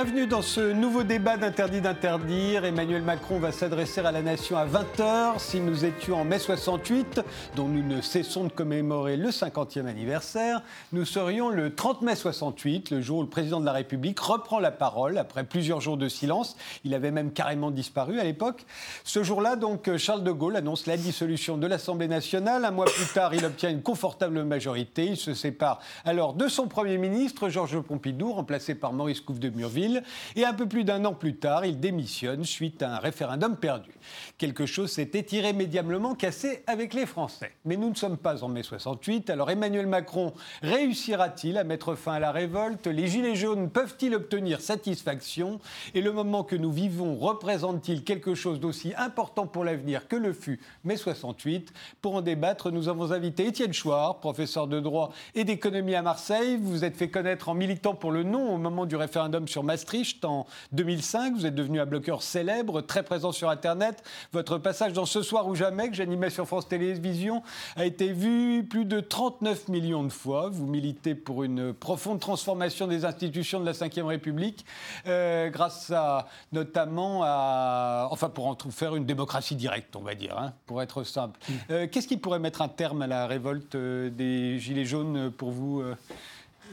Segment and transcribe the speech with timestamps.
[0.00, 2.64] Bienvenue dans ce nouveau débat d'interdit d'interdire.
[2.64, 5.40] Emmanuel Macron va s'adresser à la nation à 20h.
[5.40, 7.20] Si nous étions en mai 68,
[7.56, 12.90] dont nous ne cessons de commémorer le 50e anniversaire, nous serions le 30 mai 68,
[12.90, 16.08] le jour où le président de la République reprend la parole après plusieurs jours de
[16.08, 16.56] silence.
[16.84, 18.66] Il avait même carrément disparu à l'époque.
[19.02, 22.64] Ce jour-là, donc, Charles de Gaulle annonce la dissolution de l'Assemblée nationale.
[22.64, 25.06] Un mois plus tard, il obtient une confortable majorité.
[25.06, 29.50] Il se sépare alors de son Premier ministre, Georges Pompidou, remplacé par Maurice Couve de
[29.50, 29.87] Murville
[30.36, 33.90] et un peu plus d'un an plus tard, il démissionne suite à un référendum perdu.
[34.38, 37.52] Quelque chose s'était irrémédiablement cassé avec les Français.
[37.64, 42.14] Mais nous ne sommes pas en mai 68, alors Emmanuel Macron réussira-t-il à mettre fin
[42.14, 42.86] à la révolte?
[42.86, 45.60] Les Gilets jaunes peuvent-ils obtenir satisfaction?
[45.94, 50.32] Et le moment que nous vivons représente-t-il quelque chose d'aussi important pour l'avenir que le
[50.32, 55.44] fut mai 68 Pour en débattre, nous avons invité Étienne Chouard, professeur de droit et
[55.44, 56.56] d'économie à Marseille.
[56.56, 59.62] Vous vous êtes fait connaître en militant pour le non au moment du référendum sur
[59.68, 61.34] Maastricht en 2005.
[61.34, 64.02] Vous êtes devenu un bloqueur célèbre, très présent sur Internet.
[64.32, 67.42] Votre passage dans Ce soir ou jamais, que j'animais sur France Télévisions,
[67.76, 70.48] a été vu plus de 39 millions de fois.
[70.48, 74.64] Vous militez pour une profonde transformation des institutions de la Ve République,
[75.06, 78.08] euh, grâce à, notamment à.
[78.10, 81.38] Enfin, pour en faire une démocratie directe, on va dire, hein, pour être simple.
[81.46, 81.52] Mm.
[81.70, 85.50] Euh, qu'est-ce qui pourrait mettre un terme à la révolte euh, des Gilets jaunes pour
[85.50, 85.82] vous,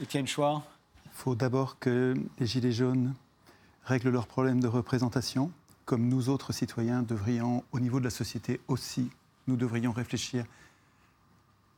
[0.00, 0.62] Étienne Chouard?
[1.16, 3.14] Faut d'abord que les Gilets jaunes
[3.84, 5.50] règlent leurs problèmes de représentation,
[5.86, 9.10] comme nous autres citoyens devrions, au niveau de la société aussi,
[9.46, 10.44] nous devrions réfléchir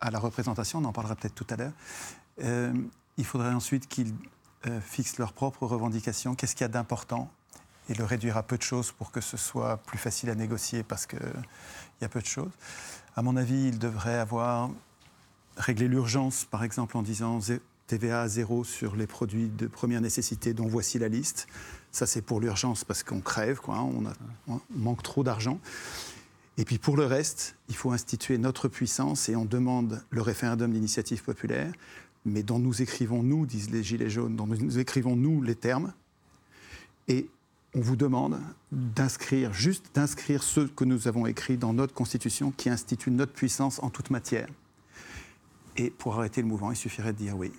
[0.00, 1.72] à la représentation, on en parlera peut-être tout à l'heure.
[2.42, 2.72] Euh,
[3.16, 4.12] il faudrait ensuite qu'ils
[4.66, 7.30] euh, fixent leurs propres revendications, qu'est-ce qu'il y a d'important,
[7.88, 10.82] et le réduire à peu de choses pour que ce soit plus facile à négocier
[10.82, 11.20] parce qu'il
[12.00, 12.50] y a peu de choses.
[13.14, 14.70] À mon avis, ils devraient avoir
[15.56, 17.38] réglé l'urgence, par exemple, en disant
[17.88, 21.48] TVA à zéro sur les produits de première nécessité, dont voici la liste.
[21.90, 25.58] Ça, c'est pour l'urgence parce qu'on crève, quoi, on, a, manque trop d'argent.
[26.58, 30.72] Et puis pour le reste, il faut instituer notre puissance et on demande le référendum
[30.72, 31.72] d'initiative populaire,
[32.24, 35.92] mais dont nous écrivons, nous, disent les Gilets jaunes, dont nous écrivons, nous, les termes.
[37.06, 37.28] Et
[37.74, 38.38] on vous demande
[38.70, 43.82] d'inscrire, juste d'inscrire ce que nous avons écrit dans notre Constitution qui institue notre puissance
[43.82, 44.48] en toute matière.
[45.76, 47.52] Et pour arrêter le mouvement, il suffirait de dire oui.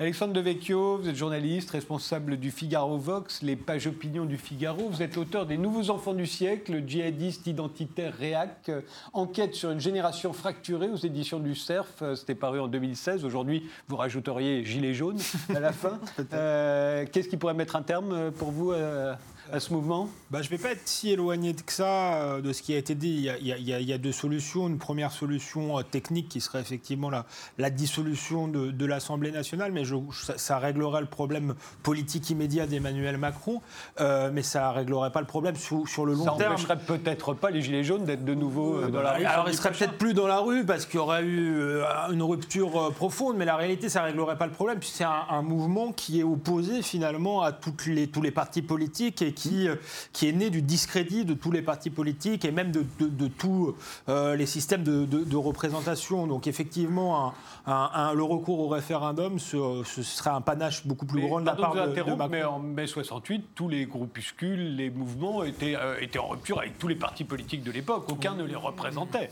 [0.00, 4.88] Alexandre Devecchio, vous êtes journaliste, responsable du Figaro Vox, les pages opinion du Figaro.
[4.88, 8.70] Vous êtes auteur des Nouveaux Enfants du siècle, djihadiste identitaire réac,
[9.12, 12.02] enquête sur une génération fracturée aux éditions du CERF.
[12.14, 13.26] C'était paru en 2016.
[13.26, 15.20] Aujourd'hui, vous rajouteriez Gilets jaunes
[15.54, 16.00] à la fin.
[16.32, 19.12] Euh, qu'est-ce qui pourrait mettre un terme pour vous euh,
[19.52, 20.08] à ce mouvement?
[20.30, 22.78] Bah, Je ne vais pas être si éloigné de ça euh, de ce qui a
[22.78, 23.28] été dit.
[23.40, 24.68] Il y a, deux solutions.
[24.68, 27.26] Une première solution euh, technique qui serait effectivement la,
[27.58, 29.94] la dissolution de, l'Assemblée nationale, mais je,
[30.36, 33.60] ça, réglerait le problème politique immédiat d'Emmanuel Macron,
[34.00, 36.38] euh, mais ça ne réglerait pas le problème sur, sur le long terme.
[36.38, 39.24] Ça n'empêcherait peut-être pas les Gilets jaunes d'être de nouveau dans la rue.
[39.24, 42.22] Alors ils ne seraient peut-être plus dans la rue parce qu'il y aurait eu une
[42.22, 45.42] rupture profonde, mais la réalité, ça ne réglerait pas le problème, puisque c'est un, un,
[45.42, 49.76] mouvement qui est opposé finalement à toutes les, tous les partis politiques et qui, euh,
[50.12, 53.74] qui est né du discrédit de tous les partis politiques et même de, de, tous
[54.08, 56.26] euh, les systèmes de, représentation.
[56.26, 57.32] Donc effectivement,
[57.66, 61.74] un, le recours au référendum, ce, serait un panache beaucoup plus grand de la part
[61.74, 62.28] de, Macron.
[62.30, 66.78] Mais en mai 68, tous les groupuscules, les mouvements étaient, euh, étaient en rupture avec
[66.78, 68.04] tous les partis politiques de l'époque.
[68.08, 69.30] Aucun ne les représentait.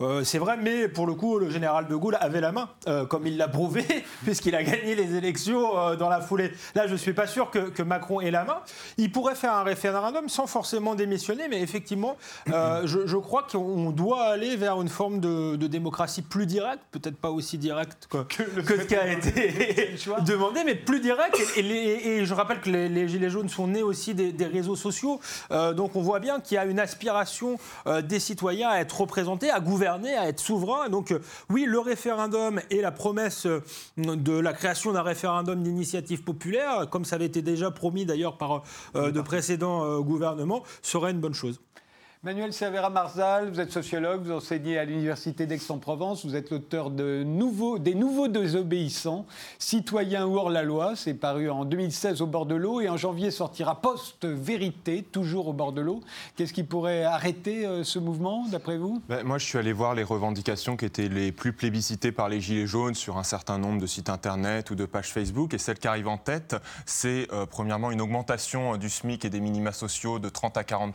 [0.00, 3.04] Euh, c'est vrai, mais pour le coup, le général de Gaulle avait la main, euh,
[3.04, 3.84] comme il l'a prouvé,
[4.24, 6.52] puisqu'il a gagné les élections euh, dans la foulée.
[6.74, 8.58] Là, je ne suis pas sûr que, Macron ait la main.
[8.98, 12.16] Il pourrait faire un référendum sans forcément démissionner, mais effectivement,
[12.46, 17.56] je, crois qu'on doit aller vers une forme de, démocratie plus directe, peut-être pas aussi
[17.58, 19.94] directe que, ce qui a été
[20.26, 21.38] demandé, mais plus directe.
[21.56, 25.20] Et, je rappelle que les, Gilets jaunes sont nés aussi des, des réseaux sociaux.
[25.50, 27.58] donc on voit bien qu'il y a une aspiration
[28.02, 30.88] des citoyens à être représentés, à gouverner à être souverain.
[30.88, 31.20] donc, euh,
[31.50, 33.62] oui, le référendum et la promesse euh,
[33.96, 38.62] de la création d'un référendum d'initiative populaire, comme ça avait été déjà promis d'ailleurs par
[38.94, 41.60] euh, de précédents gouvernements, serait une bonne chose.
[42.28, 47.22] Manuel Cervera Marzal, vous êtes sociologue, vous enseignez à l'Université d'Aix-en-Provence, vous êtes l'auteur de
[47.22, 49.24] nouveaux, des Nouveaux désobéissants,
[49.58, 52.98] citoyens ou hors la loi, c'est paru en 2016 au bord de l'eau et en
[52.98, 56.02] janvier sortira Post-Vérité, toujours au bord de l'eau.
[56.36, 59.00] Qu'est-ce qui pourrait arrêter euh, ce mouvement, d'après vous?
[59.08, 62.42] Ben, Moi, je suis allé voir les revendications qui étaient les plus plébiscitées par les
[62.42, 65.54] Gilets jaunes sur un certain nombre de sites internet ou de pages Facebook.
[65.54, 69.40] Et celle qui arrive en tête, c'est euh, premièrement une augmentation du SMIC et des
[69.40, 70.94] minima sociaux de 30 à 40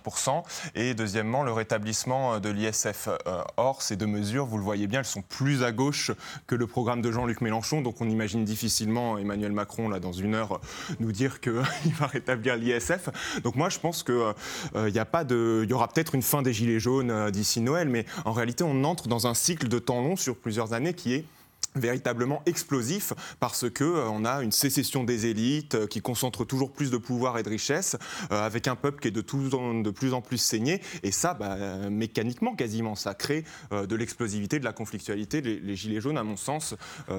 [0.76, 3.10] et deuxièmement, le rétablissement de l'ISF.
[3.58, 6.12] or, ces deux mesures, vous le voyez bien, elles sont plus à gauche
[6.48, 10.36] que le programme de Jean-Luc Mélenchon, donc on imagine difficilement Emmanuel Macron, là, dans une
[10.36, 10.60] heure,
[11.00, 11.54] nous dire qu'il
[12.00, 13.10] va rétablir l'ISF.
[13.44, 14.34] Donc moi, je pense qu'il
[14.76, 17.88] il y, a pas de, y aura peut-être une fin des Gilets jaunes d'ici Noël,
[17.88, 21.14] mais en réalité, on entre dans un cycle de temps long sur plusieurs années qui
[21.14, 21.26] est
[21.76, 26.72] véritablement explosif parce que euh, on a une sécession des élites euh, qui concentre toujours
[26.72, 27.98] plus de pouvoir et de richesse
[28.32, 30.82] euh, avec un peuple qui est de, de, plus en plus saigné.
[31.04, 31.58] Et ça bah,
[31.90, 35.42] mécaniquement quasiment ça crée de l'explosivité de la conflictualité.
[35.42, 36.76] Les, gilets jaunes à mon sens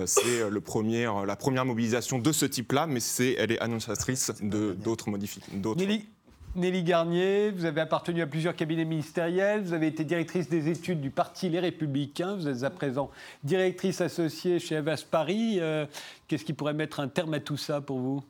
[0.06, 4.32] c'est le premier, la première mobilisation de ce type là mais c'est elle est annonciatrice
[4.40, 5.52] d'autres modifications
[6.56, 11.00] Nelly Garnier, vous avez appartenu à plusieurs cabinets ministériels, vous avez été directrice des études
[11.00, 13.10] du Parti Les Républicains, vous êtes à présent
[13.42, 15.58] directrice associée chez Avas Paris.
[15.58, 15.84] Euh,
[16.28, 18.22] qu'est-ce qui pourrait mettre un terme à tout ça pour vous?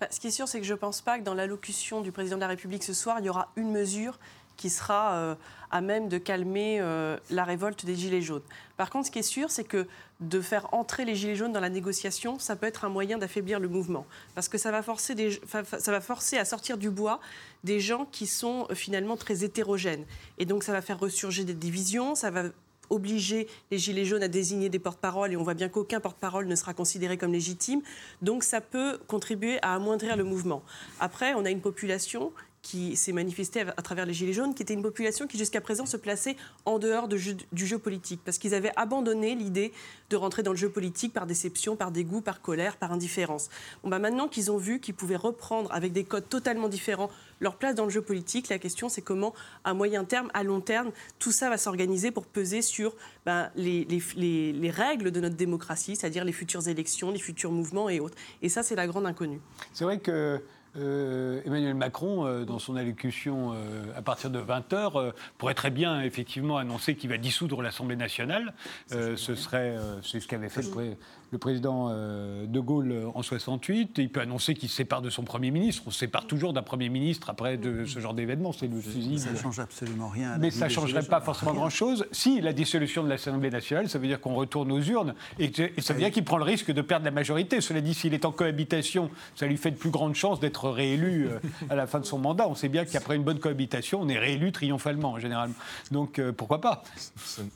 [0.00, 2.12] Bah, Ce qui est sûr, c'est que je ne pense pas que dans l'allocution du
[2.12, 4.20] président de la République ce soir, il y aura une mesure
[4.56, 5.34] qui sera euh,
[5.72, 8.42] à même de calmer euh, la révolte des Gilets jaunes.
[8.82, 9.86] Par contre, ce qui est sûr, c'est que
[10.18, 13.60] de faire entrer les Gilets jaunes dans la négociation, ça peut être un moyen d'affaiblir
[13.60, 14.06] le mouvement.
[14.34, 17.20] Parce que ça va, forcer à sortir du bois
[17.62, 20.04] des gens qui sont euh, finalement très hétérogènes.
[20.38, 22.46] Et donc, ça va faire ressurgir des divisions, ça va
[22.90, 26.56] obliger les Gilets jaunes à désigner des porte-paroles et on voit bien qu'aucun porte-parole ne
[26.56, 27.82] sera considéré comme légitime.
[28.20, 30.64] Donc ça peut contribuer à amoindrir le mouvement.
[30.98, 32.32] Après, on a une population
[32.62, 35.84] qui s'est manifestée à travers les Gilets jaunes, qui était une population qui jusqu'à présent
[35.84, 39.72] se plaçait en dehors du jeu politique, parce qu'ils avaient abandonné l'idée
[40.10, 43.48] de rentrer dans le jeu politique par déception, par dégoût, par colère, par indifférence.
[43.82, 47.10] Bon, bah maintenant qu'ils ont vu qu'ils pouvaient reprendre avec des codes totalement différents
[47.40, 50.60] leur place dans le jeu politique, la question c'est comment, à moyen terme, à long
[50.60, 52.94] terme, tout ça va s'organiser pour peser sur
[53.26, 53.84] bah, les,
[54.16, 58.16] les, les règles de notre démocratie, c'est-à-dire les futures élections, les futurs mouvements et autres.
[58.42, 59.40] Et ça, c'est la grande inconnue.
[59.72, 60.40] C'est vrai que
[60.76, 66.00] euh, Emmanuel Macron, euh, dans son allocution euh, à partir de 20h, pourrait très bien
[66.00, 68.54] effectivement annoncer qu'il va dissoudre l'Assemblée nationale.
[68.88, 70.96] ce serait, c'est ce qu'avait fait le,
[71.32, 73.98] le président euh, de Gaulle en 68.
[73.98, 75.82] Il peut annoncer qu'il se sépare de son Premier ministre.
[75.86, 78.52] On se sépare toujours d'un Premier ministre après de ce genre d'événement.
[78.52, 79.18] C'est le fusil.
[79.18, 80.36] Ça ne change absolument rien.
[80.38, 82.06] Mais ça ne changerait pas forcément grand-chose.
[82.12, 85.14] Si, la dissolution de l'Assemblée nationale, ça veut dire qu'on retourne aux urnes.
[85.38, 87.62] Et, ça veut dire qu'il prend le risque de perdre la majorité.
[87.62, 91.28] Cela dit, s'il est en cohabitation, ça lui fait de plus grandes chances d'être réélu
[91.28, 91.38] euh,
[91.70, 92.46] à la fin de son mandat.
[92.46, 95.54] On sait bien qu'après une bonne cohabitation, on est réélu triomphalement, généralement.
[95.90, 96.82] Donc euh, pourquoi pas?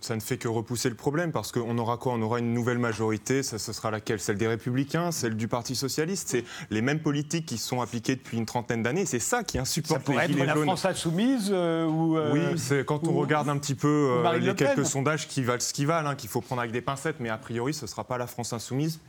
[0.00, 2.14] Ça, ne fait que repousser le problème, parce qu'on aura quoi?
[2.14, 3.42] On aura une nouvelle majorité.
[3.42, 4.20] Ça, ce sera laquelle?
[4.20, 6.28] Celle des Républicains, celle du Parti Socialiste?
[6.28, 9.06] C'est les mêmes politiques qui sont appliquées depuis une trentaine d'années.
[9.06, 12.84] C'est ça qui insupporte ça pourrait être la France insoumise euh, ou euh, Oui, c'est
[12.84, 16.10] quand on regarde un petit peu euh, les quelques sondages qui valent ce qu'ils valent,
[16.10, 18.26] hein, qu'il faut prendre avec des pincettes, mais a priori, ce ne sera pas la
[18.26, 19.00] France insoumise.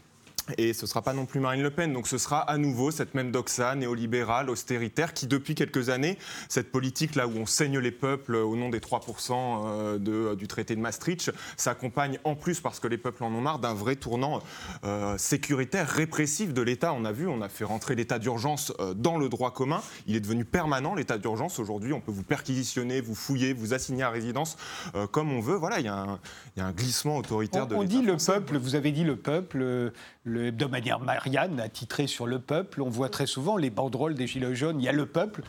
[0.57, 1.91] Et ce ne sera pas non plus Marine Le Pen.
[1.91, 6.17] Donc ce sera à nouveau cette même doxa néolibérale, austéritaire, qui depuis quelques années,
[6.47, 10.47] cette politique là où on saigne les peuples au nom des 3% euh, de, du
[10.47, 13.95] traité de Maastricht, s'accompagne en plus, parce que les peuples en ont marre, d'un vrai
[13.95, 14.41] tournant
[14.83, 16.93] euh, sécuritaire, répressif de l'État.
[16.93, 19.81] On a vu, on a fait rentrer l'état d'urgence euh, dans le droit commun.
[20.05, 21.59] Il est devenu permanent, l'état d'urgence.
[21.59, 24.57] Aujourd'hui, on peut vous perquisitionner, vous fouiller, vous assigner à résidence
[25.11, 25.55] comme on veut.
[25.55, 26.19] Voilà, il y, a
[26.57, 27.83] un, glissement autoritaire on, de l'État.
[27.83, 29.91] On dit le peuple, vous avez dit le peuple
[30.27, 32.81] le hebdomadaire Marianne a titré sur le peuple.
[32.81, 34.79] On voit très souvent les banderoles des Gilets jaunes.
[34.79, 35.41] Il y a le peuple.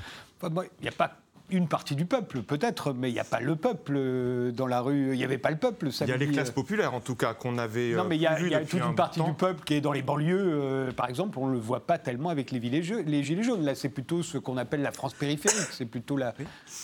[0.43, 0.51] il
[0.83, 1.17] n'y a pas
[1.51, 4.81] une partie du peuple, peut-être, mais il n'y a pas le peuple euh, dans la
[4.81, 5.13] rue.
[5.13, 5.89] Il n'y avait pas le peuple.
[6.01, 7.95] Il y a les classes populaires, en tout cas, qu'on avait.
[7.95, 9.93] Non, mais il y a, y a toute une partie du peuple qui est dans
[9.93, 10.39] les banlieues.
[10.39, 13.65] Euh, par exemple, on ne le voit pas tellement avec les, les Gilets jaunes.
[13.65, 15.69] Là, c'est plutôt ce qu'on appelle la France périphérique.
[15.73, 16.35] C'est plutôt la.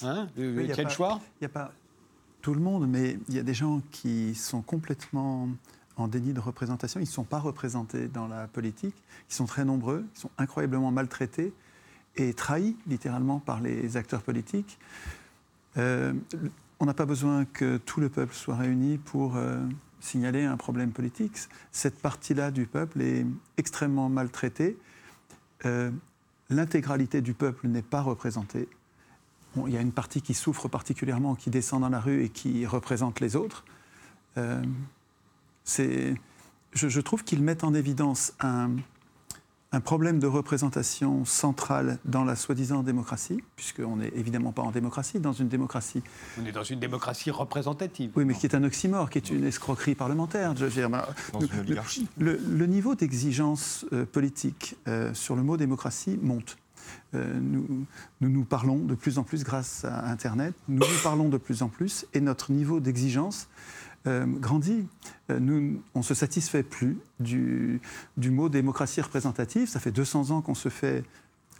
[0.02, 0.74] Hein, euh, Il
[1.40, 1.70] n'y a pas
[2.40, 5.48] tout le monde, mais il y a des gens qui sont complètement
[5.96, 7.00] en déni de représentation.
[7.00, 8.94] Ils ne sont pas représentés dans la politique.
[9.30, 11.52] Ils sont très nombreux, ils sont incroyablement maltraités
[12.16, 14.78] et trahis littéralement par les acteurs politiques.
[15.76, 16.12] Euh,
[16.80, 19.60] on n'a pas besoin que tout le peuple soit réuni pour euh,
[20.00, 21.36] signaler un problème politique.
[21.72, 24.76] Cette partie-là du peuple est extrêmement maltraitée.
[25.64, 25.90] Euh,
[26.50, 28.68] l'intégralité du peuple n'est pas représentée.
[29.66, 32.66] il y a une partie qui souffre particulièrement, qui descend dans la rue et qui
[32.66, 33.64] représente les autres
[35.64, 38.70] je, trouve qu'ils mettent en évidence un,
[39.84, 45.32] problème de représentation centrale dans la soi-disant démocratie, puisqu'on n'est évidemment pas en démocratie, dans
[45.32, 46.02] une démocratie.
[46.40, 48.12] On est dans une démocratie représentative.
[48.14, 50.54] Oui, mais qui est un oxymore, qui est une escroquerie parlementaire.
[50.56, 50.86] Je
[51.32, 52.06] dans une oligarchie.
[52.18, 56.56] Le, niveau d'exigence euh, politique euh, sur le mot démocratie monte.
[57.14, 57.86] Euh, nous,
[58.20, 61.62] nous, nous parlons de plus en plus grâce à Internet, nous nous parlons de plus
[61.62, 63.48] en plus, et notre niveau d'exigence
[64.06, 64.86] euh, grandit.
[65.30, 67.80] Euh, on ne se satisfait plus du,
[68.18, 69.68] mot démocratie représentative.
[69.68, 71.04] Ça fait 200 ans qu'on se fait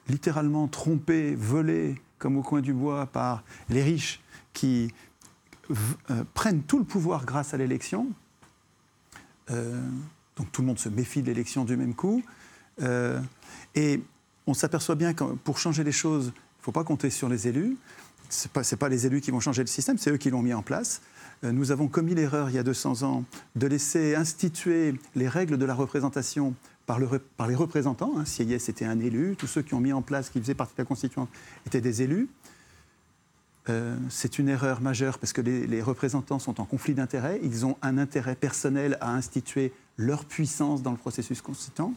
[0.08, 4.20] littéralement tromper, voler comme au coin du bois par les riches
[4.52, 4.92] qui
[6.10, 8.08] euh, prennent tout le pouvoir grâce à l'élection.
[9.50, 9.80] Euh,
[10.36, 12.22] donc tout le monde se méfie de l'élection du même coup.
[13.74, 14.02] Et
[14.46, 17.48] on s'aperçoit bien que pour changer les choses, il ne faut pas compter sur les
[17.48, 17.76] élus.
[18.28, 20.42] Ce n'est pas, pas, les élus qui vont changer le système, c'est eux qui l'ont
[20.42, 21.00] mis en place.
[21.42, 23.24] Nous avons commis l'erreur il y a 200 ans
[23.56, 26.54] de laisser instituer les règles de la représentation
[26.86, 28.14] par, le, par les représentants.
[28.18, 28.24] Hein.
[28.24, 30.82] Sieyès était un élu, tous ceux qui ont mis en place, qui faisaient partie de
[30.82, 31.28] la Constituante,
[31.66, 32.28] étaient des élus.
[33.70, 37.40] Euh, c'est une erreur majeure parce que les, représentants sont en conflit d'intérêts.
[37.42, 41.94] Ils ont un intérêt personnel à instituer leur puissance dans le processus constituant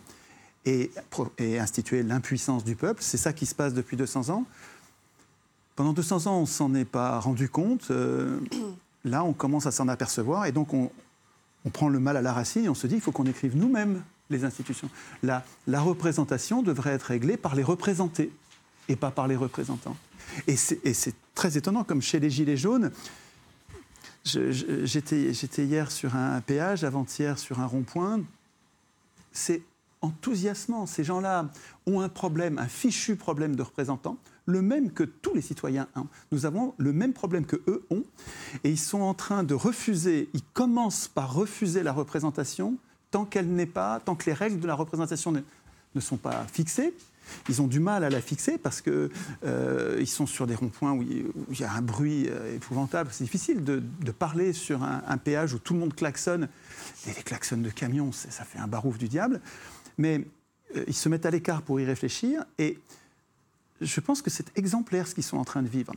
[0.65, 0.91] et,
[1.37, 3.01] et instituer l'impuissance du peuple.
[3.03, 4.45] C'est ça qui se passe depuis 200 ans.
[5.75, 7.91] Pendant 200 ans, on s'en est pas rendu compte.
[7.91, 8.39] Euh,
[9.03, 10.91] là, on commence à s'en apercevoir et donc on,
[11.65, 13.55] on, prend le mal à la racine et on se dit il faut qu'on écrive
[13.55, 14.89] nous-mêmes les institutions.
[15.23, 18.31] La, la représentation devrait être réglée par les représentés
[18.89, 19.95] et pas par les représentants.
[20.47, 22.91] Et c'est très étonnant, comme chez les Gilets jaunes.
[24.25, 28.21] J'étais hier sur un péage, avant-hier sur un rond-point.
[29.31, 29.61] C'est
[30.01, 30.85] enthousiasmant.
[30.85, 31.49] Ces gens-là
[31.85, 36.07] ont un problème, un fichu problème de représentants, le même que tous les citoyens ont.
[36.31, 38.03] Nous avons le même problème que eux ont.
[38.63, 42.77] Et ils sont en train de refuser, ils commencent par refuser la représentation
[43.11, 45.41] tant qu'elle n'est pas, tant que les règles de la représentation ne,
[45.95, 46.93] ne sont pas fixées.
[47.49, 49.09] Ils ont du mal à la fixer parce qu'ils
[49.45, 53.09] euh, sont sur des ronds-points où, il y a un bruit euh, épouvantable.
[53.11, 56.47] C'est difficile de, parler sur un, péage où tout le monde klaxonne.
[57.05, 59.41] Et les klaxons de camions, ça fait un barouf du diable.
[59.97, 60.25] Mais
[60.75, 62.45] euh, ils se mettent à l'écart pour y réfléchir.
[62.57, 62.79] Et
[63.81, 65.93] je pense que c'est exemplaire ce qu'ils sont en train de vivre.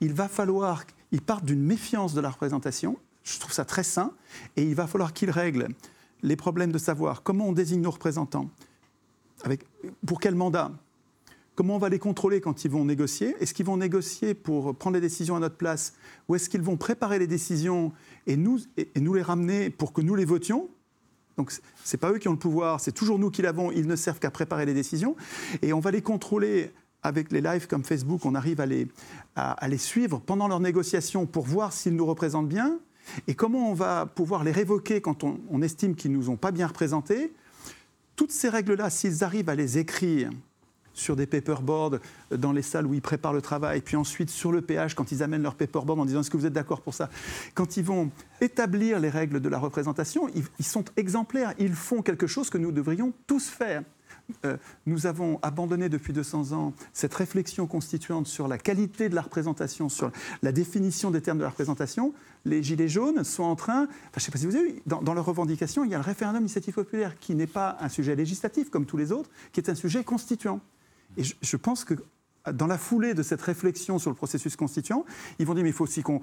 [0.00, 2.98] Il, va falloir qu'ils partent d'une méfiance de la représentation.
[3.22, 4.12] Je trouve ça très sain.
[4.56, 5.68] Et il va falloir qu'ils règlent
[6.22, 8.50] les problèmes de savoir comment on désigne nos représentants
[10.06, 10.70] pour quel mandat
[11.54, 14.94] Comment on va les contrôler quand ils vont négocier Est-ce qu'ils vont négocier pour prendre
[14.94, 15.92] les décisions à notre place
[16.28, 17.92] Ou est-ce qu'ils vont préparer les décisions
[18.26, 20.68] et nous, et, nous les ramener pour que nous les votions
[21.38, 21.60] donc, ce
[21.96, 24.18] n'est pas eux qui ont le pouvoir, c'est toujours nous qui l'avons, ils ne servent
[24.18, 25.16] qu'à préparer les décisions.
[25.62, 26.72] Et on va les contrôler
[27.02, 31.72] avec les lives comme Facebook, on arrive à les, suivre pendant leurs négociations pour voir
[31.72, 32.78] s'ils nous représentent bien.
[33.26, 36.36] Et comment on va pouvoir les révoquer quand on, on estime qu'ils ne nous ont
[36.36, 37.32] pas bien représentés?
[38.14, 40.30] Toutes ces règles-là, s'ils arrivent à les écrire
[40.94, 41.98] sur des paperboards
[42.30, 45.22] dans les salles où ils préparent le travail, puis ensuite sur le péage quand ils
[45.22, 47.08] amènent leur paperboard en disant est-ce que vous êtes d'accord pour ça?
[47.54, 50.28] Quand ils vont établir les règles de la représentation,
[50.58, 53.82] ils, sont exemplaires, ils font quelque chose que nous devrions tous faire.
[54.44, 59.22] Euh, nous avons abandonné depuis 200 ans cette réflexion constituante sur la qualité de la
[59.22, 60.10] représentation, sur
[60.42, 62.12] la définition des termes de la représentation.
[62.44, 65.02] Les Gilets jaunes sont en train, je ne sais pas si vous avez vu, dans,
[65.02, 68.16] dans leurs revendications, il y a le référendum d'initiative populaire qui n'est pas un sujet
[68.16, 70.60] législatif comme tous les autres, qui est un sujet constituant.
[71.16, 71.94] Et je, pense que
[72.50, 75.04] dans la foulée de cette réflexion sur le processus constituant,
[75.38, 76.20] ils vont dire mais il faut aussi qu'on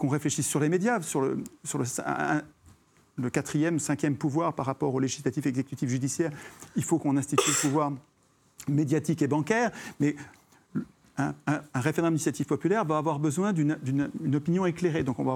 [0.00, 1.84] réfléchisse sur les médias, sur le, sur le,
[3.16, 6.32] le quatrième, cinquième pouvoir par rapport au législatif, exécutif, judiciaire.
[6.76, 7.92] Il faut qu'on institue le pouvoir
[8.68, 10.16] médiatique et bancaire, mais
[11.16, 11.34] un,
[11.74, 15.04] référendum d'initiative populaire va avoir besoin d'une opinion éclairée.
[15.04, 15.32] Donc on va,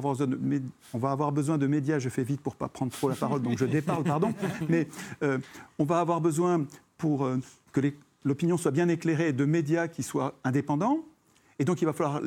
[1.11, 3.59] avoir besoin de, médias, je fais vite pour ne pas prendre trop la parole, donc
[3.59, 4.35] je déparle, pardon,
[4.69, 4.89] mais
[5.23, 5.39] euh,
[5.79, 6.65] on va avoir besoin
[6.97, 7.39] pour euh,
[7.73, 7.81] que
[8.25, 11.01] l'opinion soit bien éclairée de médias qui soient indépendants.
[11.61, 12.21] Et donc il va falloir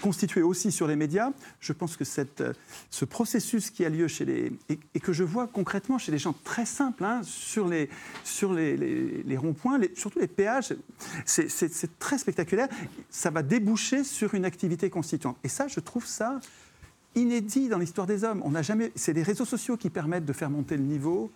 [0.00, 2.52] constitué aussi sur les médias, je pense que cette, euh,
[2.90, 4.52] ce processus qui a lieu chez les.
[4.68, 7.88] Et, que je vois concrètement chez les gens très simples, hein, sur les,
[8.24, 10.74] sur les, les, ronds-points, surtout les péages,
[11.24, 12.68] c'est très spectaculaire.
[13.10, 15.36] Ça va déboucher sur une activité constituante.
[15.44, 16.40] Et ça, je trouve ça
[17.14, 18.42] inédit dans l'histoire des hommes.
[18.44, 18.92] On n'a jamais.
[18.94, 21.30] C'est les réseaux sociaux qui permettent de faire monter le niveau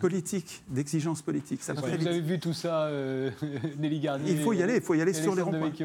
[0.00, 1.62] politique, d'exigence politique.
[1.62, 3.30] Ça vous avez vu tout ça, euh,
[3.78, 5.70] Nelly Garnier Il faut y aller, il faut y aller sur les ronds-points.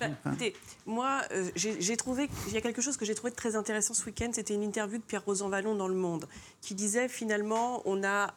[0.00, 3.56] Bah, écoutez, moi, euh, j'ai trouvé, il y a quelque chose que j'ai trouvé très
[3.56, 6.26] intéressant ce week-end, c'était une interview de Pierre Rosan Vallon dans Le Monde,
[6.60, 8.34] qui disait finalement, on a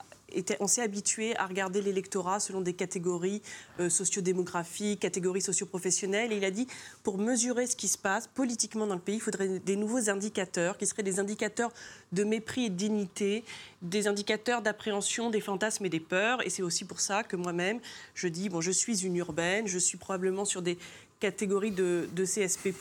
[0.59, 3.41] on s'est habitué à regarder l'électorat selon des catégories
[3.79, 6.31] euh, sociodémographiques, catégories socioprofessionnelles.
[6.31, 6.67] Et il a dit,
[7.03, 10.77] pour mesurer ce qui se passe politiquement dans le pays, il faudrait des nouveaux indicateurs,
[10.77, 11.71] qui seraient des indicateurs
[12.11, 13.43] de mépris et de dignité,
[13.81, 16.45] des indicateurs d'appréhension des fantasmes et des peurs.
[16.45, 17.79] Et c'est aussi pour ça que moi-même,
[18.15, 20.77] je dis, bon, je suis une urbaine, je suis probablement sur des
[21.19, 22.73] catégories de, CSP+,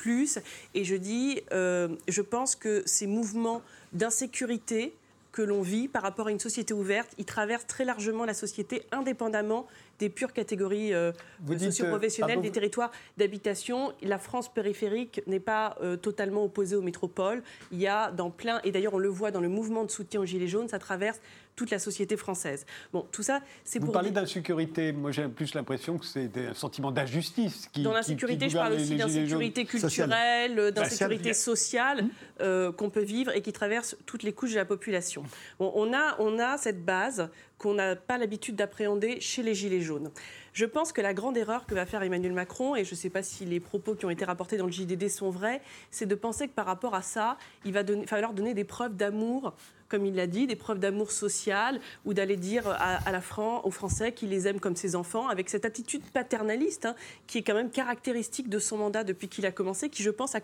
[0.74, 3.62] et je dis, euh, je pense que ces mouvements
[3.92, 4.94] d'insécurité,
[5.38, 8.82] que l'on vit par rapport à une société ouverte, il traverse très largement la société
[8.90, 9.68] indépendamment
[9.98, 11.12] des pures catégories euh,
[11.46, 13.92] socioprofessionnelles, euh, pardon, des territoires d'habitation.
[14.02, 17.42] La France périphérique n'est pas euh, totalement opposée aux métropoles.
[17.72, 20.20] Il y a dans plein, et d'ailleurs on le voit dans le mouvement de soutien
[20.20, 21.20] aux Gilets jaunes, ça traverse
[21.58, 22.64] toute la société française.
[22.92, 24.92] Bon, tout ça, c'est Vous parlez d'insécurité.
[24.92, 27.82] Moi, j'ai plus l'impression que c'est un sentiment d'injustice qui.
[27.82, 31.98] Dans l'insécurité, qui je parle aussi d'insécurité culturelle, euh, d'insécurité Sociale.
[31.98, 35.24] sociale euh, qu'on peut vivre et qui traverse toutes les couches de la population.
[35.58, 37.28] Bon, on, a, on a cette base
[37.58, 40.10] qu'on n'a pas l'habitude d'appréhender chez les Gilets jaunes.
[40.52, 43.10] Je pense que la grande erreur que va faire Emmanuel Macron, et je ne sais
[43.10, 45.60] pas si les propos qui ont été rapportés dans le JDD sont vrais,
[45.90, 49.54] c'est de penser que par rapport à ça, il va falloir donner des preuves d'amour
[49.88, 53.70] comme il l'a dit, des preuves d'amour social, ou d'aller dire à, la Fran- aux
[53.70, 56.94] Français qu'il les aime comme ses enfants, avec cette attitude paternaliste hein,
[57.26, 60.34] qui est quand même caractéristique de son mandat depuis qu'il a commencé, qui, je pense,
[60.34, 60.40] a,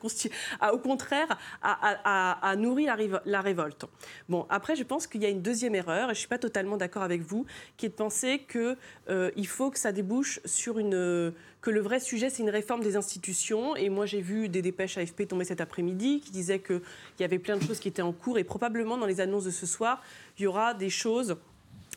[0.60, 2.86] a, au contraire, a, nourri
[3.24, 3.84] la, révolte.
[4.28, 6.76] Bon, après, je pense qu'il y a une deuxième erreur, et je suis pas totalement
[6.76, 7.46] d'accord avec vous,
[7.76, 11.32] qui est de penser qu'il faut que ça débouche sur une
[11.64, 13.74] que le vrai sujet, c'est une réforme des institutions.
[13.74, 16.82] Et moi, j'ai vu des dépêches AFP tomber cet après-midi qui disaient qu'il
[17.20, 18.36] y avait plein de choses qui étaient en cours.
[18.36, 20.02] Et probablement, dans les annonces de ce soir,
[20.38, 21.38] il y aura des choses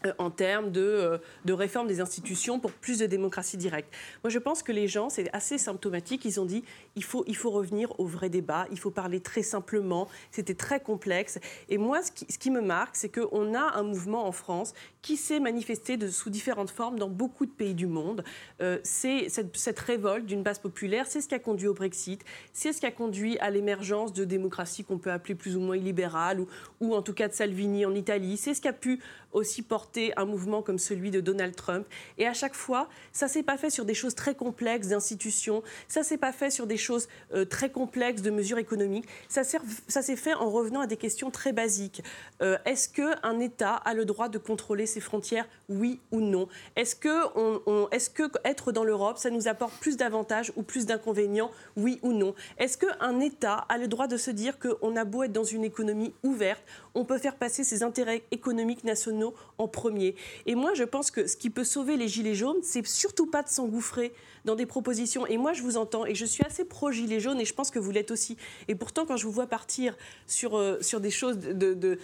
[0.06, 3.94] euh, en termes de, euh, de réforme des institutions pour plus de démocratie directe.
[4.24, 6.64] Moi, je pense que les gens, c'est assez symptomatique, ils ont dit
[6.96, 10.80] il faut, il faut revenir au vrai débat, il faut parler très simplement, c'était très
[10.80, 11.40] complexe.
[11.68, 14.74] Et moi, ce qui, ce qui me marque, c'est qu'on a un mouvement en France
[15.08, 18.26] qui s'est manifesté de, sous différentes formes dans beaucoup de pays du monde.
[18.60, 22.74] Euh, c'est cette, révolte d'une base populaire, c'est ce qui a conduit au Brexit, c'est
[22.74, 26.42] ce qui a conduit à l'émergence de démocraties qu'on peut appeler plus ou moins illibérales,
[26.82, 29.00] ou, en tout cas de Salvini en Italie, c'est ce qui a pu
[29.32, 31.86] aussi porter un mouvement comme celui de Donald Trump.
[32.18, 36.04] Et à chaque fois, ça s'est pas fait sur des choses très complexes d'institutions, ça
[36.04, 40.34] s'est pas fait sur des choses euh, très complexes de mesures économiques, ça s'est fait
[40.34, 42.04] en revenant à des questions très basiques.
[42.42, 46.96] Euh, Est-ce qu'un État a le droit de contrôler ses frontières, oui ou non Est-ce
[46.96, 50.86] que, on, on- est que être dans l'Europe, ça nous apporte plus d'avantages ou plus
[50.86, 52.34] d'inconvénients, oui ou non?
[52.58, 55.64] Est-ce qu'un État a le droit de se dire qu'on a beau être dans une
[55.64, 56.64] économie ouverte,
[56.96, 60.16] on peut faire passer ses intérêts économiques nationaux en premier?
[60.46, 63.44] Et moi, je pense que ce qui peut sauver les Gilets jaunes, c'est surtout pas
[63.44, 64.14] de s'engouffrer
[64.46, 65.26] dans des propositions.
[65.28, 67.80] Et moi, je vous entends, et je suis assez pro-Gilets jaunes, et je pense que
[67.80, 68.38] vous l'êtes aussi.
[68.70, 69.96] Et pourtant, quand je vous vois partir
[70.26, 71.74] sur, euh, sur des choses de...
[71.74, 71.98] de,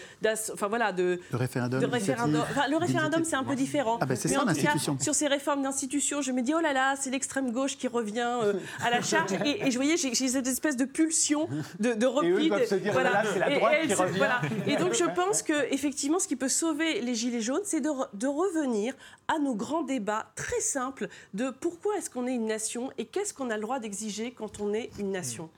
[0.51, 1.79] enfin, voilà, de, référendum.
[1.79, 2.41] de référendum.
[2.41, 3.97] Enfin, le référendum, c'est un peu différent.
[4.01, 4.97] Ah ben, c'est ça, l'institution.
[4.99, 8.39] sur ces réformes d'institutions, je me dis, oh là là, c'est l'extrême gauche qui revient
[8.43, 9.31] euh, à la charge.
[9.45, 11.47] Et, et je voyais, j'ai cette espèce de pulsion
[11.79, 12.29] de, de repli.
[12.31, 14.17] eux, ils de- peuvent se dire, là là, c'est la droite elle qui se- revient.
[14.17, 14.41] voilà.
[14.67, 17.89] Et donc, je pense que effectivement, ce qui peut sauver les Gilets jaunes, c'est de,
[17.89, 18.93] re- de revenir
[19.27, 23.33] à nos grands débats très simples de pourquoi est-ce qu'on est une nation et qu'est-ce
[23.33, 25.49] qu'on a le droit d'exiger quand on est une nation.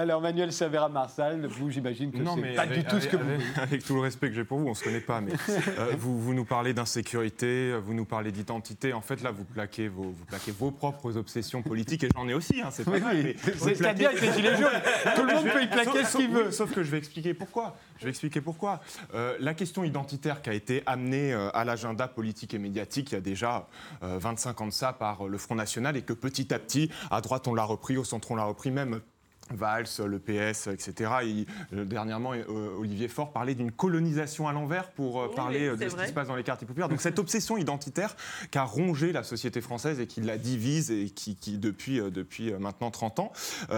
[0.00, 3.28] Alors, Manuel Savera-Marsal, vous, j'imagine que c'est pas avec, du tout ce que vous.
[3.28, 5.32] avec- avec tout le respect que j'ai pour vous, on se connaît pas, mais
[5.78, 8.94] euh, vous, vous nous parlez d'insécurité, vous nous parlez d'identité.
[8.94, 12.32] En fait, là, vous plaquez vos, vous plaquez vos propres obsessions politiques, et j'en ai
[12.32, 13.14] aussi, hein, c'est pas Oui, mal.
[13.14, 13.36] oui.
[13.58, 14.80] C'est plaquez- bien avec les Gilets jaunes.
[15.16, 16.50] Tout le monde peut y plaquer Sauf- ce qu'il veut.
[16.50, 17.76] Sauf que je vais expliquer pourquoi.
[17.98, 18.80] Je vais expliquer pourquoi.
[19.14, 23.16] Euh, la question identitaire qui a été amenée euh, à l'agenda politique et médiatique il
[23.16, 23.68] y a déjà
[24.02, 27.20] euh, 25 ans de ça par le Front National et que petit à petit, à
[27.20, 29.00] droite on l'a repris, au centre on l'a repris, même
[29.54, 31.10] Valls, le PS, etc.
[31.24, 35.76] Et, euh, dernièrement, euh, Olivier Faure parlait d'une colonisation à l'envers pour euh, Oui, parler
[35.76, 36.88] de ce qui se passe dans les quartiers populaires.
[36.88, 38.16] Donc cette obsession identitaire
[38.50, 42.52] qui a rongé la société française et qui la divise et qui, qui, depuis, depuis
[42.52, 43.32] maintenant 30 ans,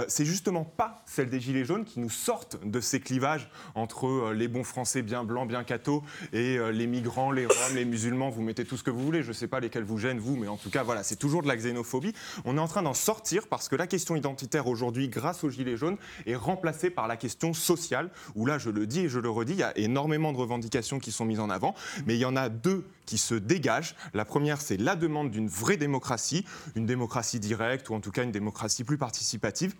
[0.09, 4.49] c'est justement pas celle des Gilets jaunes qui nous sortent de ces clivages entre les
[4.49, 8.31] bons Français bien blancs, bien cathos et les migrants, les Roms, les musulmans.
[8.31, 9.23] Vous mettez tout ce que vous voulez.
[9.23, 11.43] Je ne sais pas lesquels vous gênent, vous, mais en tout cas, voilà, c'est toujours
[11.43, 12.15] de la xénophobie.
[12.45, 15.62] On est en train d'en sortir parce que la question identitaire aujourd'hui, grâce aux Gilets
[15.77, 15.97] jaunes,
[16.27, 19.53] est remplacée par la question sociale, où là, je le dis et je le redis,
[19.53, 21.75] il y a énormément de revendications qui sont mises en avant,
[22.07, 23.95] mais il y en a deux qui se dégagent.
[24.15, 26.45] La première, c'est la demande d'une vraie démocratie,
[26.75, 29.75] une démocratie directe, ou en tout cas une démocratie plus participative.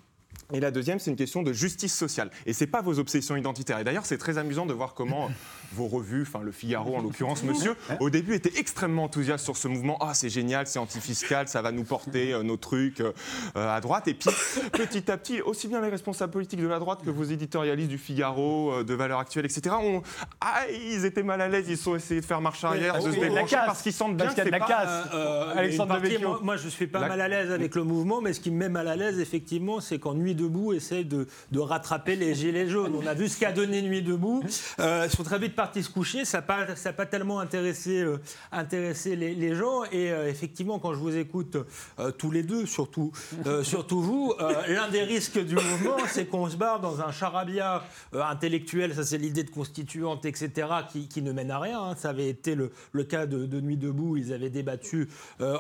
[0.53, 2.31] Et la deuxième, c'est une question de justice sociale.
[2.47, 3.79] Et c'est pas vos obsessions identitaires.
[3.79, 5.31] Et d'ailleurs, c'est très amusant de voir comment
[5.75, 9.69] vos revues, enfin le Figaro en l'occurrence, monsieur, au début était extrêmement enthousiaste sur ce
[9.69, 9.97] mouvement.
[10.01, 13.13] Ah, c'est génial, c'est antifiscal, ça va nous porter euh, nos trucs euh,
[13.57, 14.09] euh, à droite.
[14.09, 14.31] Et puis,
[14.73, 17.99] petit à petit, aussi bien les responsables politiques de la droite que vos éditorialistes du
[17.99, 20.03] Figaro, euh, de Valeurs Actuelles, etc., ont,
[20.41, 23.15] ah, ils étaient mal à l'aise, ils ont essayé de faire marche arrière, Oui, de
[23.15, 24.85] se débrancher parce qu'ils sentent bien Parce que qu'il y a c'est de la pas...
[24.85, 25.15] casse.
[25.15, 28.21] Euh, Alexandre partie, moi, moi, je suis pas La- mal à l'aise avec le mouvement,
[28.21, 31.27] mais ce qui me met mal à l'aise, effectivement, c'est qu'en Nuit debout essaie de,
[31.51, 32.95] de rattraper les gilets jaunes.
[33.01, 34.43] On a vu ce qu'a donné Nuit debout.
[34.81, 36.25] Euh, ils sont très vite partis se coucher.
[36.25, 38.19] Ça n'a pas, ça pas tellement intéressé, euh,
[38.51, 39.85] intéressé les, les gens.
[39.93, 41.57] Et euh, effectivement, quand je vous écoute
[42.01, 43.13] euh, tous les deux, surtout,
[43.63, 44.35] surtout vous,
[44.67, 48.93] l'un des risques du mouvement, c'est qu'on se barre dans un charabia intellectuel.
[48.93, 50.51] Ça, c'est l'idée de constituante, etc.,
[50.91, 51.81] qui, qui ne mène à rien.
[51.81, 51.95] hein.
[51.97, 54.17] Ça avait été le, le cas de, de Nuit debout.
[54.17, 55.09] Ils avaient débattu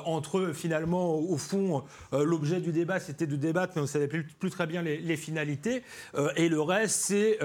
[0.05, 0.53] entre eux.
[0.53, 4.51] Finalement, au fond, l'objet du débat, c'était de débattre, mais on ne savait plus, plus
[4.51, 5.85] très bien les, les finalités.
[6.35, 7.39] Et le reste, c'est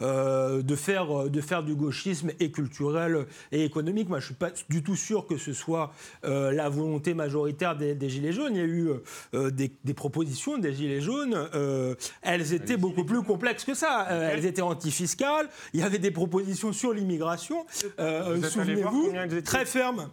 [0.00, 4.08] de, faire, de faire du gauchisme et culturel et économique.
[4.08, 5.92] Moi, je ne suis pas du tout sûr que ce soit
[6.24, 8.54] euh, la volonté majoritaire des, des Gilets jaunes.
[8.54, 8.88] Il y a eu
[9.34, 11.34] euh, des, des propositions des Gilets jaunes.
[11.54, 14.08] euh, elles étaient beaucoup plus complexes que ça.
[14.10, 15.48] Euh, elles étaient antifiscales.
[15.72, 17.64] Il y avait des propositions sur l'immigration.
[18.00, 19.12] Euh, Souvenez-vous,
[19.44, 20.10] très fermes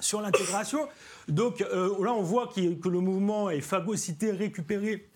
[0.00, 0.88] sur l'intégration.
[1.28, 5.06] Donc euh, là, on voit que le mouvement est phagocyté, récupéré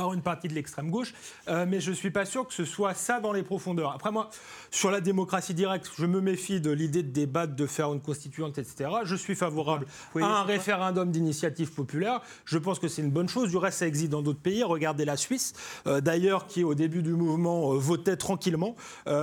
[0.00, 1.12] par une partie de l'extrême gauche,
[1.48, 3.92] euh, mais je ne suis pas sûr que ce soit ça dans les profondeurs.
[3.92, 4.30] Après moi,
[4.70, 8.56] sur la démocratie directe, je me méfie de l'idée de débattre, de faire une constituante,
[8.56, 8.88] etc.
[9.04, 9.84] Je suis favorable
[10.18, 12.22] à un référendum d'initiative populaire.
[12.46, 13.50] Je pense que c'est une bonne chose.
[13.50, 14.62] Du reste, ça existe dans d'autres pays.
[14.62, 15.52] Regardez la Suisse,
[15.86, 18.76] euh, d'ailleurs, qui au début du mouvement euh, votait tranquillement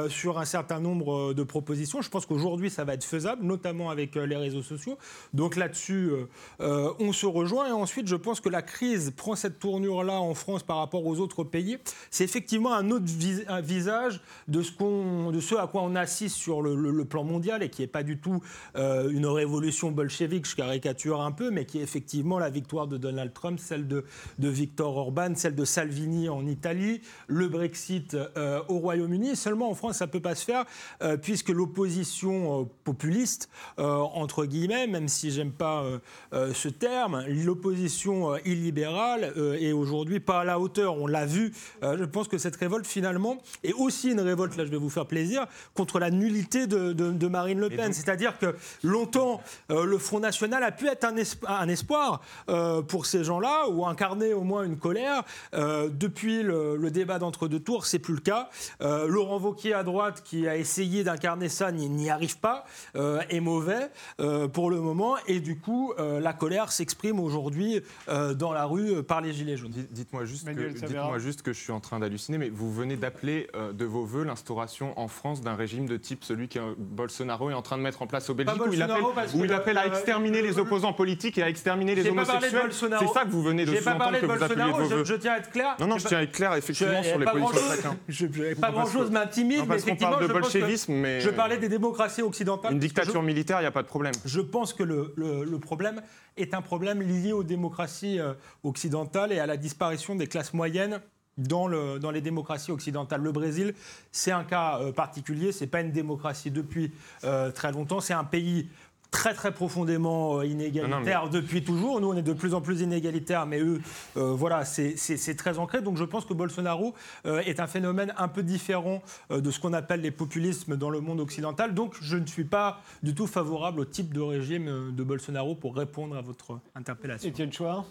[0.09, 2.03] sur un certain nombre de propositions.
[2.03, 4.99] Je pense qu'aujourd'hui, ça va être faisable, notamment avec les réseaux sociaux.
[5.33, 6.11] Donc là-dessus,
[6.59, 7.67] on se rejoint.
[7.67, 11.19] Et ensuite, je pense que la crise prend cette tournure-là en France par rapport aux
[11.19, 11.77] autres pays.
[12.11, 17.05] C'est effectivement un autre visage de ce, de ce à quoi on assiste sur le,
[17.07, 18.41] plan mondial et qui n'est pas du tout
[18.75, 22.97] euh, une révolution bolchevique, je caricature un peu, mais qui est effectivement la victoire de
[22.97, 24.03] Donald Trump, celle de,
[24.39, 29.37] de Viktor Orban, celle de Salvini en Italie, le Brexit euh, au Royaume-Uni.
[29.37, 30.65] Seulement en France, ça ne peut pas se faire
[31.01, 35.85] euh, puisque l'opposition populiste, entre guillemets, même si j'aime pas
[36.33, 40.95] ce terme, l'opposition illibérale est aujourd'hui pas à la hauteur.
[40.97, 41.53] On l'a vu.
[41.83, 44.89] Euh, je pense que cette révolte finalement est aussi une révolte, là je vais vous
[44.89, 47.93] faire plaisir, contre la nullité de, de- de Marine Le Pen.
[47.93, 49.41] C'est-à-dire que longtemps,
[49.71, 53.69] euh, le Front National a pu être un, esp- un espoir euh, pour ces gens-là,
[53.69, 55.23] ou incarner au moins une colère.
[55.53, 58.49] Euh, depuis le, le débat d'entre-deux tours, c'est plus le cas.
[58.81, 62.65] Euh, Laurent Wauquiez à droite, qui a essayé d'incarner ça, n'y arrive pas,
[62.95, 63.89] euh, est mauvais
[64.19, 68.65] euh, pour le moment, et du coup, euh, la colère s'exprime aujourd'hui euh, dans la
[68.65, 69.71] rue euh, par les Gilets jaunes.
[69.71, 70.87] Dites- Dites-moi juste, que- Manuel Savera.
[70.87, 74.03] dites-moi juste que je suis en train d'halluciner, mais vous venez d'appeler euh, de vos
[74.05, 77.83] voeux l'instauration en France d'un régime de type celui que Bolsonaro est en train de
[77.83, 79.89] mettre en place au Belgique, où il appelle, parce où que il appelle à le-
[79.89, 82.61] exterminer les opposants politiques et à exterminer les homosexuels.
[82.63, 83.05] Bolsonaro.
[83.07, 84.89] C'est ça que vous venez de sous-entendre parlé que de vous appelez de Bolsonaro, vos
[84.89, 85.05] je, voeux.
[85.05, 85.75] je tiens à être clair.
[85.79, 87.97] Non, non, je tiens à être clair effectivement sur les positions de chacun.
[88.07, 91.69] je- Pas grand-chose que- m'intimide, mais effectivement, parle de que bolchevisme, mais je parlais des
[91.69, 92.71] démocraties occidentales.
[92.73, 94.13] une que dictature militaire, il n'y a pas de problème.
[94.25, 96.01] Je pense que le, le- le problème
[96.37, 101.01] est un problème lié aux démocraties euh, occidentales et à la disparition des classes moyennes
[101.37, 103.21] dans, le- dans les démocraties occidentales.
[103.21, 103.73] Le Brésil,
[104.11, 106.91] c'est un cas euh, particulier, c'est pas une démocratie depuis
[107.23, 108.67] euh, très longtemps, c'est un pays
[109.11, 112.01] très très profondément euh, inégalitaire Non, depuis toujours.
[112.01, 113.81] Nous, on est de plus en plus inégalitaires, mais eux,
[114.17, 114.95] euh, voilà, c'est-
[115.37, 115.81] très ancré.
[115.81, 116.93] Donc je pense que Bolsonaro
[117.25, 120.89] euh, est un phénomène un peu différent euh, de ce qu'on appelle les populismes dans
[120.89, 121.73] le monde occidental.
[121.73, 125.75] Donc je ne suis pas du tout favorable au type de régime de Bolsonaro pour
[125.75, 127.29] répondre à votre interpellation.
[127.29, 127.85] Étienne Chouard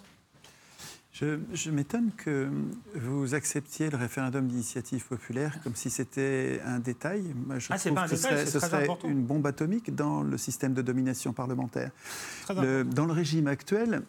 [1.19, 2.51] Je, je m'étonne que
[2.95, 7.25] vous acceptiez le référendum d'initiative populaire comme si c'était un détail.
[7.47, 9.95] Moi, je Ah, trouve pas un que ce détail, serait, ce serait une bombe atomique
[9.95, 11.91] dans le système de domination parlementaire.
[12.55, 14.03] Le- dans le régime actuel,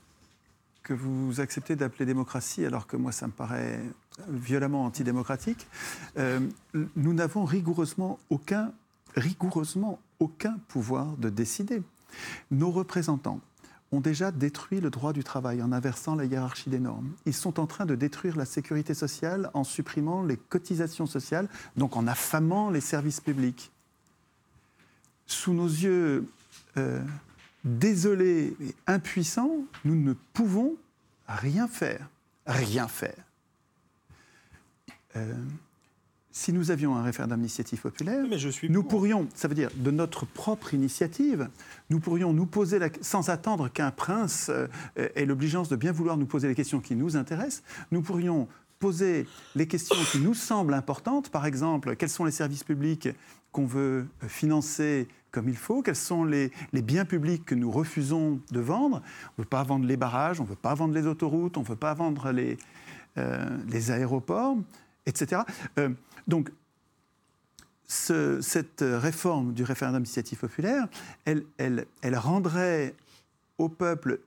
[0.84, 3.80] que vous acceptez d'appeler démocratie, alors que moi ça me paraît
[4.30, 5.66] violemment antidémocratique,
[6.18, 6.42] euh,
[6.98, 8.74] nous n'avons rigoureusement aucun,
[9.16, 11.82] rigoureusement aucun pouvoir de décider.
[12.52, 13.40] Nos représentants
[13.92, 17.12] ont déjà détruit le droit du travail en inversant la hiérarchie des normes.
[17.26, 21.48] Ils sont en train de détruire la sécurité sociale en supprimant les cotisations sociales,
[21.78, 23.72] donc en affamant les services publics.
[25.26, 26.28] Sous nos yeux
[26.78, 27.02] euh,
[27.64, 30.76] désolés et impuissants, nous ne pouvons
[31.28, 32.08] rien faire.
[32.46, 33.16] Rien faire.
[35.16, 35.34] Euh,
[36.38, 38.92] si nous avions un référendum d'initiative populaire, Mais je suis nous pour.
[38.92, 41.50] pourrions, ça veut dire de notre propre initiative,
[41.90, 46.16] nous pourrions nous poser, la, sans attendre qu'un prince euh, ait l'obligeance de bien vouloir
[46.16, 48.48] nous poser les questions qui nous intéressent, nous pourrions
[48.78, 53.10] poser les questions qui nous semblent importantes, par exemple, quels sont les services publics
[53.52, 57.72] qu'on veut euh, financer comme il faut, quels sont les, les biens publics que nous
[57.72, 59.02] refusons de vendre?
[59.38, 61.62] On ne veut pas vendre les barrages, on ne veut pas vendre les autoroutes, on
[61.62, 62.58] ne veut pas vendre les,
[63.18, 64.58] euh, les aéroports,
[65.08, 65.42] etc.
[65.80, 65.90] Euh,
[66.28, 66.52] donc,
[67.88, 70.88] ce- cette réforme du référendum d'initiative populaire,
[71.26, 71.46] elle,
[72.16, 72.96] rendrait
[73.58, 74.20] au peuple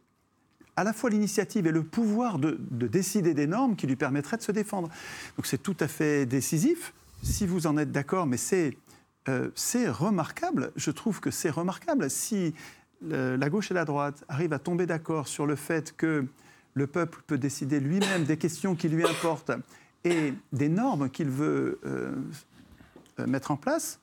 [0.77, 4.39] à la fois l'initiative et le pouvoir de, de décider des normes qui lui permettraient
[4.39, 4.89] de se défendre.
[5.37, 8.79] Donc c'est tout à fait décisif, si vous en êtes d'accord, mais c'est
[9.29, 9.51] euh,
[9.91, 10.73] remarquable.
[10.77, 12.09] Je trouve que c'est remarquable.
[12.09, 12.55] Si
[13.03, 16.27] la gauche et la droite arrivent à tomber d'accord sur le fait que
[16.75, 19.53] le peuple peut décider lui-même des questions qui lui importent
[20.05, 22.13] et des normes qu'il veut euh,
[23.19, 24.01] euh, mettre en place,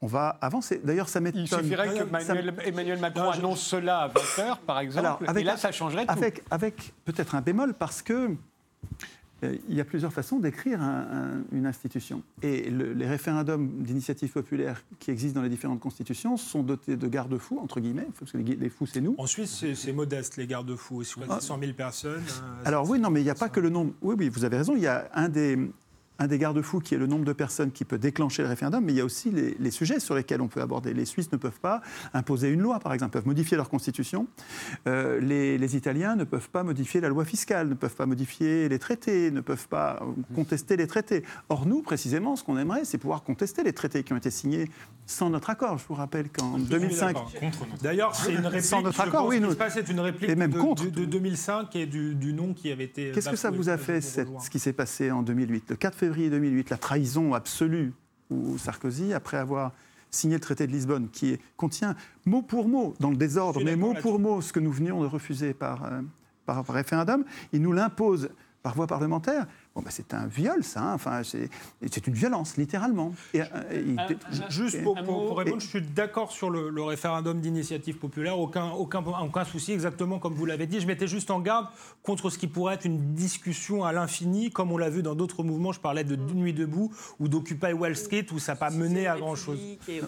[0.00, 0.80] on va avancer.
[0.82, 1.42] D'ailleurs, ça m'étonne.
[1.42, 5.42] Il suffirait que Emmanuel, Macron Non, je- annonce cela à 20h, par exemple, Alors, avec
[5.42, 6.12] et là, ça changerait tout.
[6.12, 8.34] avec, avec peut-être un bémol parce que
[9.42, 12.22] il y a plusieurs façons d'écrire un- un- une institution.
[12.42, 17.08] Et le- les référendums d'initiative populaire qui existent dans les différentes constitutions sont dotés de
[17.08, 19.14] garde-fous, entre guillemets, parce que les, les fous, c'est nous.
[19.18, 21.02] En Suisse, c'est- modeste, les garde-fous.
[21.12, 22.22] Crois que c'est 100 000 personnes.
[22.42, 23.92] euh, Alors oui, non, mais il n'y a pas que le nombre.
[24.02, 24.74] Oui, oui, vous avez raison.
[24.76, 25.58] Il y a un des,
[26.20, 28.92] un des garde-fous qui est le nombre de personnes qui peut déclencher le référendum, mais
[28.92, 30.92] il y a aussi les, les sujets sur lesquels on peut aborder.
[30.92, 31.80] Les Suisses ne peuvent pas
[32.12, 34.26] imposer une loi, par exemple, peuvent modifier leur constitution.
[34.86, 38.68] Euh, les, les Italiens ne peuvent pas modifier la loi fiscale, ne peuvent pas modifier
[38.68, 40.00] les traités, ne peuvent pas
[40.34, 41.24] contester les traités.
[41.48, 44.70] Or, nous, précisément, ce qu'on aimerait, c'est pouvoir contester les traités qui ont été signés
[45.06, 45.78] sans notre accord.
[45.78, 47.32] Je vous rappelle qu'en Je suis 2005, d'accord.
[47.40, 48.64] Contre notre D'ailleurs, c'est une réplique.
[48.64, 50.84] Sans notre accord, oui, nous- C'est une réplique et même de, contre.
[50.84, 53.10] de- de 2005 et du, du nom qui avait été.
[53.12, 55.94] Qu'est-ce que ça vous a fait, cette- ce qui s'est passé en 2008 Le 4
[55.96, 57.92] février 2008, la trahison absolue
[58.30, 59.72] où Sarkozy, après avoir
[60.10, 61.94] signé le traité de Lisbonne, qui est- contient
[62.26, 65.06] mot pour mot, dans le désordre, mais mot pour mot, ce que nous venions de
[65.06, 66.00] refuser par, euh,
[66.46, 68.28] par référendum, il nous l'impose
[68.62, 69.46] par voie parlementaire.
[69.74, 70.80] Bon, ben, c'est un viol, ça.
[70.80, 70.94] hein.
[70.94, 73.14] Enfin, c'est une violence, littéralement.
[73.32, 73.44] Et, euh,
[74.48, 74.96] Juste pour,
[75.38, 80.18] répondre, je suis d'accord sur le, le référendum d'initiative populaire, aucun, aucun, aucun souci, exactement
[80.18, 80.80] comme vous l'avez dit.
[80.80, 81.68] Je mettais juste en garde
[82.02, 85.44] contre ce qui pourrait être une discussion à l'infini, comme on l'a vu dans d'autres
[85.44, 85.70] mouvements.
[85.70, 89.16] Je parlais de Nuit debout ou d'Occupy Wall Street, où ça n'a pas mené à
[89.18, 89.58] grand-chose.
[89.88, 90.00] Et-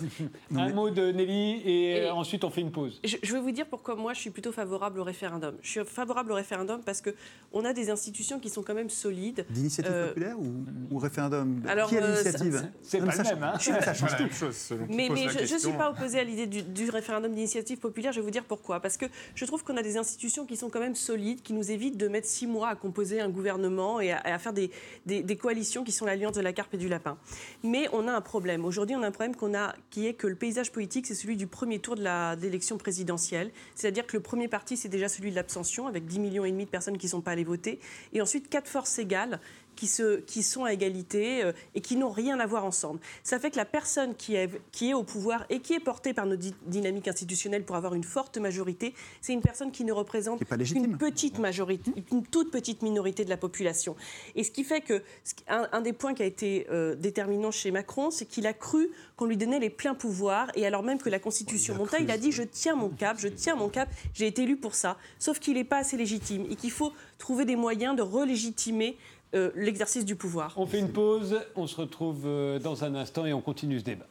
[0.56, 3.00] Un mot de Nelly, et, Et- euh, ensuite on fait une pause.
[3.04, 5.54] Je, je vais vous dire pourquoi moi je suis plutôt favorable au référendum.
[5.62, 7.10] Je suis favorable au référendum parce que
[7.52, 9.46] on a des institutions qui sont quand même solides.
[9.52, 13.28] D'initiative Euh, populaire ou, ou référendum alors, Qui est euh, l'initiative C'est pas ça le
[13.30, 14.28] même, hein Ça change tout.
[14.32, 17.32] chose, selon Mais, mais la je ne suis pas opposée à l'idée du, du référendum
[17.34, 18.12] d'initiative populaire.
[18.12, 18.80] Je vais vous dire pourquoi.
[18.80, 21.70] Parce que je trouve qu'on a des institutions qui sont quand même solides, qui nous
[21.70, 24.70] évitent de mettre six mois à composer un gouvernement et à, faire des,
[25.06, 27.18] des- des coalitions qui sont l'alliance de la carpe et du lapin.
[27.62, 28.64] Mais on a un problème.
[28.64, 31.36] Aujourd'hui, on a un problème qu'on a, qui est que le paysage politique, c'est celui
[31.36, 32.02] du premier tour de
[32.40, 33.50] l'élection présidentielle.
[33.74, 36.64] C'est-à-dire que le premier parti, c'est déjà celui de l'abstention, avec 10 millions et demi
[36.64, 37.80] de personnes qui ne sont pas allées voter.
[38.12, 39.40] Et ensuite, quatre forces égales
[39.76, 43.00] qui, se, qui sont à égalité euh, et qui n'ont rien à voir ensemble.
[43.22, 46.14] Ça fait que la personne qui est, qui est au pouvoir et qui est portée
[46.14, 49.92] par notre di- dynamique institutionnelle pour avoir une forte majorité, c'est une personne qui ne
[49.92, 53.96] représente qu'une petite majorité, une toute petite minorité de la population.
[54.34, 55.02] Et ce qui fait que
[55.48, 58.90] un, un des points qui a été euh, déterminant chez Macron, c'est qu'il a cru
[59.16, 62.18] qu'on lui donnait les pleins pouvoirs et alors même que la Constitution montait, il a
[62.18, 64.96] dit je tiens mon cap, je tiens mon cap, j'ai été élu pour ça.
[65.18, 68.96] Sauf qu'il n'est pas assez légitime et qu'il faut trouver des moyens de relégitimer
[69.34, 70.52] euh, l'exercice du pouvoir.
[70.56, 73.84] On fait une pause, on se retrouve euh, dans un instant et on continue ce
[73.84, 74.06] débat.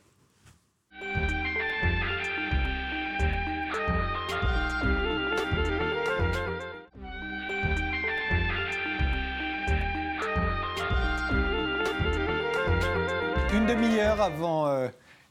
[13.54, 14.88] Une demi-heure avant euh,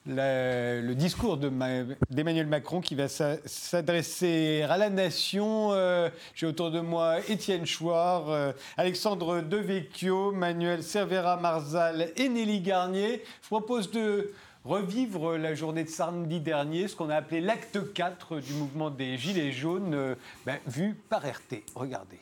[0.07, 5.73] le discours de Ma- d'Emmanuel Macron qui va s'a- s'adresser à la nation.
[5.73, 12.61] euh, J'ai autour de moi Étienne Chouard, euh, Alexandre Devecchio, Manuel Cervera Marzal et Nelly
[12.61, 13.23] Garnier.
[13.43, 14.33] Je propose de
[14.65, 19.17] revivre la journée de samedi dernier, ce qu'on a appelé l'acte 4 du mouvement des
[19.17, 21.63] Gilets jaunes, euh, ben, vu par RT.
[21.75, 22.19] Regardez.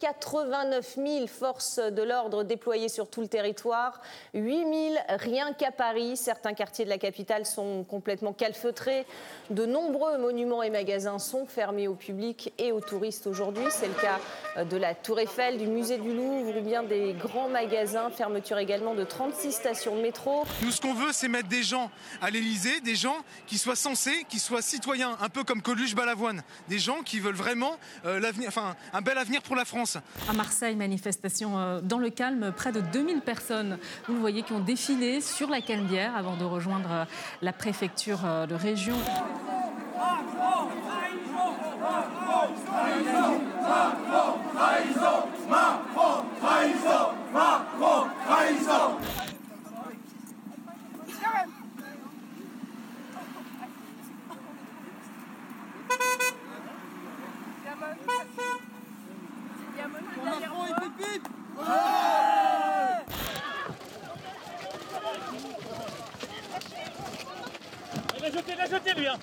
[0.00, 4.00] 89 000 forces de l'ordre déployées sur tout le territoire,
[4.32, 6.16] 8 000 rien qu'à Paris.
[6.16, 9.06] Certains quartiers de la capitale sont complètement calfeutrés.
[9.50, 13.64] De nombreux monuments et magasins sont fermés au public et aux touristes aujourd'hui.
[13.68, 17.48] C'est le cas de la Tour Eiffel, du musée du Louvre ou bien des grands
[17.48, 18.10] magasins.
[18.10, 20.44] Fermeture également de 36 stations de métro.
[20.62, 21.90] Nous, ce qu'on veut, c'est mettre des gens
[22.22, 26.42] à l'Elysée, des gens qui soient censés, qui soient citoyens, un peu comme Coluche Balavoine,
[26.68, 28.20] des gens qui veulent vraiment euh,
[28.92, 29.89] un bel avenir pour la France.
[30.28, 34.52] À Marseille, manifestation euh, dans le calme, près de 2000 personnes, vous le voyez, qui
[34.52, 37.04] ont défilé sur la Canebière avant de rejoindre euh,
[37.42, 38.96] la préfecture euh, de région.
[68.16, 69.18] Il a jeté, il a jeté lui hein.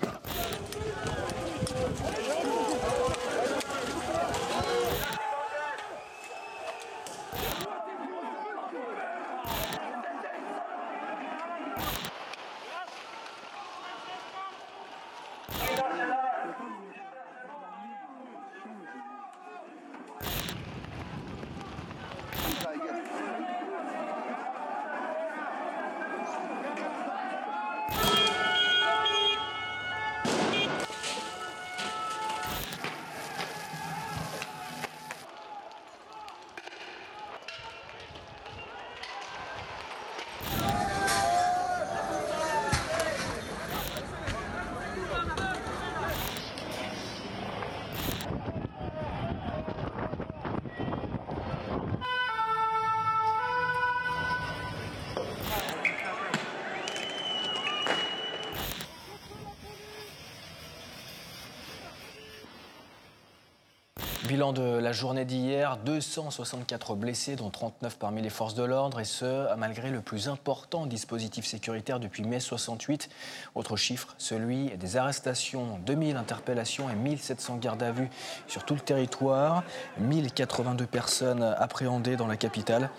[64.37, 69.03] Bilan de la journée d'hier, 264 blessés, dont 39 parmi les forces de l'ordre, et
[69.03, 73.09] ce, malgré le plus important dispositif sécuritaire depuis mai 68.
[73.55, 78.11] Autre chiffre, celui des arrestations, 2000 interpellations et 1700 gardes à vue
[78.45, 79.63] sur tout le territoire,
[80.01, 82.91] 1082 personnes appréhendées dans la capitale.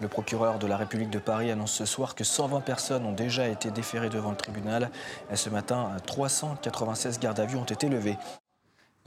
[0.00, 3.48] Le procureur de la République de Paris annonce ce soir que 120 personnes ont déjà
[3.48, 4.90] été déférées devant le tribunal.
[5.30, 8.16] Et ce matin, 396 gardes à vue ont été levées.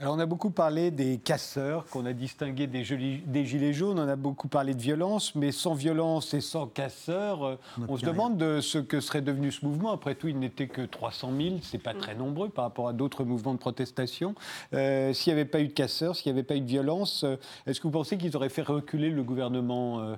[0.02, 2.84] Alors on a beaucoup parlé des casseurs qu'on a distingués des,
[3.26, 7.44] des, gilets jaunes, on a beaucoup parlé de violence, mais sans violence et sans casseurs,
[7.44, 9.92] euh, on, se demande de ce que serait devenu ce mouvement.
[9.92, 13.24] Après tout, il n'était que 300 000, c'est pas très nombreux par rapport à d'autres
[13.24, 14.34] mouvements de protestation.
[14.72, 17.24] Euh, s'il n'y avait pas eu de casseurs, s'il n'y avait pas eu de violence,
[17.24, 17.36] euh,
[17.66, 20.16] est-ce que vous pensez qu'ils auraient fait reculer le gouvernement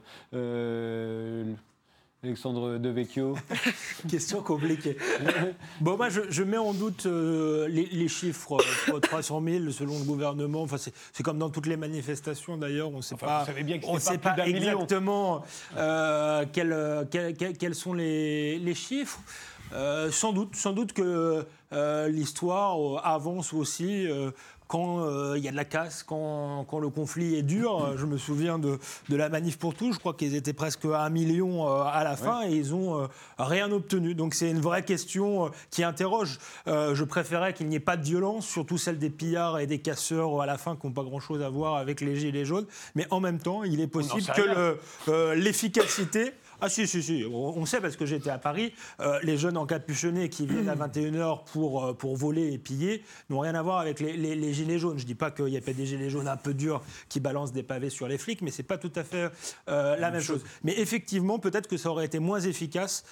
[2.25, 3.37] Alexandre Devecchio
[4.09, 4.97] Question compliquée.
[5.81, 8.59] bon, moi, je, mets en doute euh, les, chiffres
[9.01, 10.63] 300 000 selon le gouvernement.
[10.63, 12.93] Enfin, c'est comme dans toutes les manifestations d'ailleurs.
[12.93, 13.45] On ne sait pas,
[13.89, 15.43] on sait pas, exactement
[15.77, 19.21] euh, quels, sont les, chiffres.
[19.73, 21.45] Euh, sans doute, sans doute que
[22.07, 24.07] l'histoire avance aussi
[24.73, 27.85] quand euh, il y a de la casse, quand, quand, le conflit est dur.
[27.85, 28.79] Euh, je me souviens de,
[29.11, 32.03] de la manif pour tous, je crois qu'ils étaient presque à un million euh, à
[32.05, 33.07] la fin et ils ont
[33.39, 34.15] rien obtenu.
[34.15, 36.39] Donc c'est une vraie question qui interroge.
[36.67, 40.41] je préférais qu'il n'y ait pas de violence, surtout celle des pillards et des casseurs
[40.41, 42.67] à la fin qui n'ont pas grand-chose à voir avec les gilets jaunes.
[42.95, 46.33] Mais en même temps, il est possible que l'efficacité
[46.65, 47.25] ah si, si, si.
[47.29, 51.43] On, sait parce que j'étais à Paris, euh, les jeunes encapuchonnés qui viennent à 21h
[51.53, 54.97] pour, euh, pour voler et piller n'ont rien à voir avec les, gilets jaunes.
[54.97, 57.19] Je ne dis pas qu'il n'y a pas des gilets jaunes un peu durs qui
[57.19, 59.33] balancent des pavés sur les flics, mais ce n'est pas tout à fait
[59.69, 60.45] euh, la même chose.
[60.63, 63.05] Mais effectivement, peut-être que ça aurait été moins efficace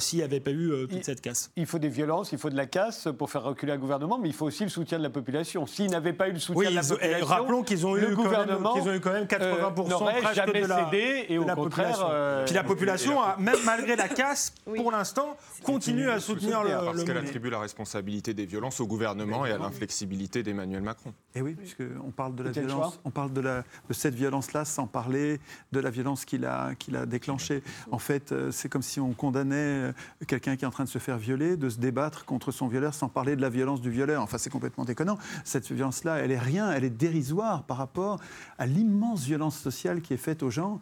[0.00, 1.50] s'il n'y avait pas eu toute cette casse.
[1.56, 4.28] Il faut des violences, il faut de la casse pour faire reculer un gouvernement, mais
[4.28, 5.66] il faut aussi le soutien de la population.
[5.66, 8.92] S'ils n'avaient pas eu le soutien de la population, rappelons qu'ils ont, eu gouvernement, ont
[8.92, 12.97] eu quand même 80% presque jamais de la, cédé et au contraire, Puis la population
[13.38, 16.70] même malgré la casse, pour l'instant, continue à soutenir le.
[16.70, 21.12] Parce qu'elle attribue la responsabilité des violences au gouvernement et à l'inflexibilité d'Emmanuel Macron.
[21.34, 24.86] Et oui, puisqu'on parle de la violence, on parle de, la, de cette violence-là sans
[24.86, 25.40] parler
[25.72, 27.62] de la violence qu'il a, qu'il a déclenchée.
[27.90, 29.92] En fait, euh, c'est comme si on condamnait euh,
[30.26, 32.94] quelqu'un qui est en train de se faire violer, de se débattre contre son violeur
[32.94, 34.22] sans parler de la violence du violeur.
[34.22, 35.18] Enfin, c'est complètement déconnant.
[35.44, 38.20] Cette violence-là, elle est rien, elle est dérisoire par rapport
[38.58, 40.80] à l'immense violence sociale qui est faite aux gens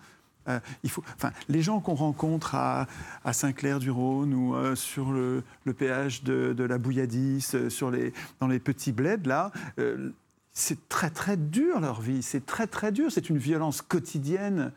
[0.48, 2.86] euh, il faut, enfin, les gens qu'on rencontre à,
[3.32, 5.42] Saint-Clair-du-Rhône ou euh, sur le,
[5.76, 9.50] péage de, la Bouilladis, euh, sur les, dans les petits bleds, là,
[10.52, 14.72] c'est très très dur leur vie, c'est très très dur, c'est une violence quotidienne.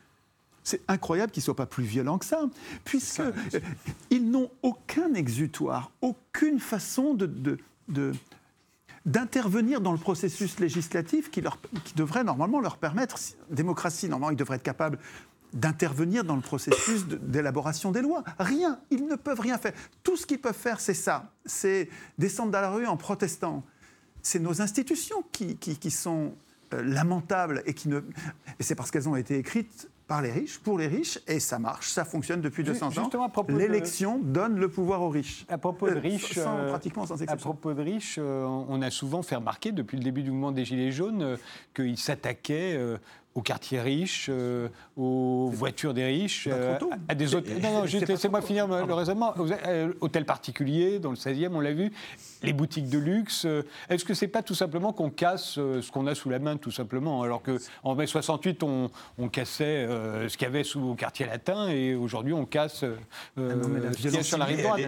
[0.63, 2.41] C'est incroyable qu'ils ne soient pas plus violents que ça,
[2.83, 7.25] puisqu'ils n'ont aucun exutoire, aucune façon de,
[7.87, 8.11] de,
[9.05, 13.17] d'intervenir dans le processus législatif qui, leur, qui devrait normalement leur permettre,
[13.49, 14.99] démocratie, normalement ils devraient être capables
[15.53, 18.23] d'intervenir dans le processus d'élaboration des lois.
[18.39, 18.79] Rien.
[18.91, 19.73] Ils ne peuvent rien faire.
[20.03, 21.31] Tout ce qu'ils peuvent faire, c'est ça.
[21.45, 23.63] C'est descendre dans la rue en protestant.
[24.21, 26.33] C'est nos institutions qui, qui, sont
[26.73, 27.99] euh, lamentables et qui ne.
[28.59, 31.59] Et c'est parce qu'elles ont été écrites par les riches, pour les riches, et ça
[31.59, 33.09] marche, ça fonctionne depuis 200 ans.
[33.47, 35.45] L'élection donne le pouvoir aux riches.
[35.49, 37.51] À propos de euh, riches, euh, pratiquement sans exception.
[37.51, 40.65] À propos de riches, on a souvent fait remarquer depuis le début du mouvement des
[40.65, 41.37] Gilets jaunes
[41.73, 42.97] qu'ils s'attaquaient
[43.39, 47.61] aux quartiers riches, euh, aux voitures des riches, euh, à des hôtels.
[47.61, 49.33] Non, non, laissez-moi finir le raisonnement.
[49.65, 51.91] Euh, hôtels particuliers, dans le 16e, on l'a vu,
[52.43, 53.45] les boutiques de luxe.
[53.89, 56.71] Est-ce que c'est pas tout simplement qu'on casse ce qu'on a sous la main, tout
[56.71, 59.87] simplement Alors qu'en mai 68, on, on cassait
[60.27, 64.13] ce qu'il y avait sous au quartier latin et aujourd'hui, on casse ah ce qu'il
[64.13, 64.81] y a sur la rive droite.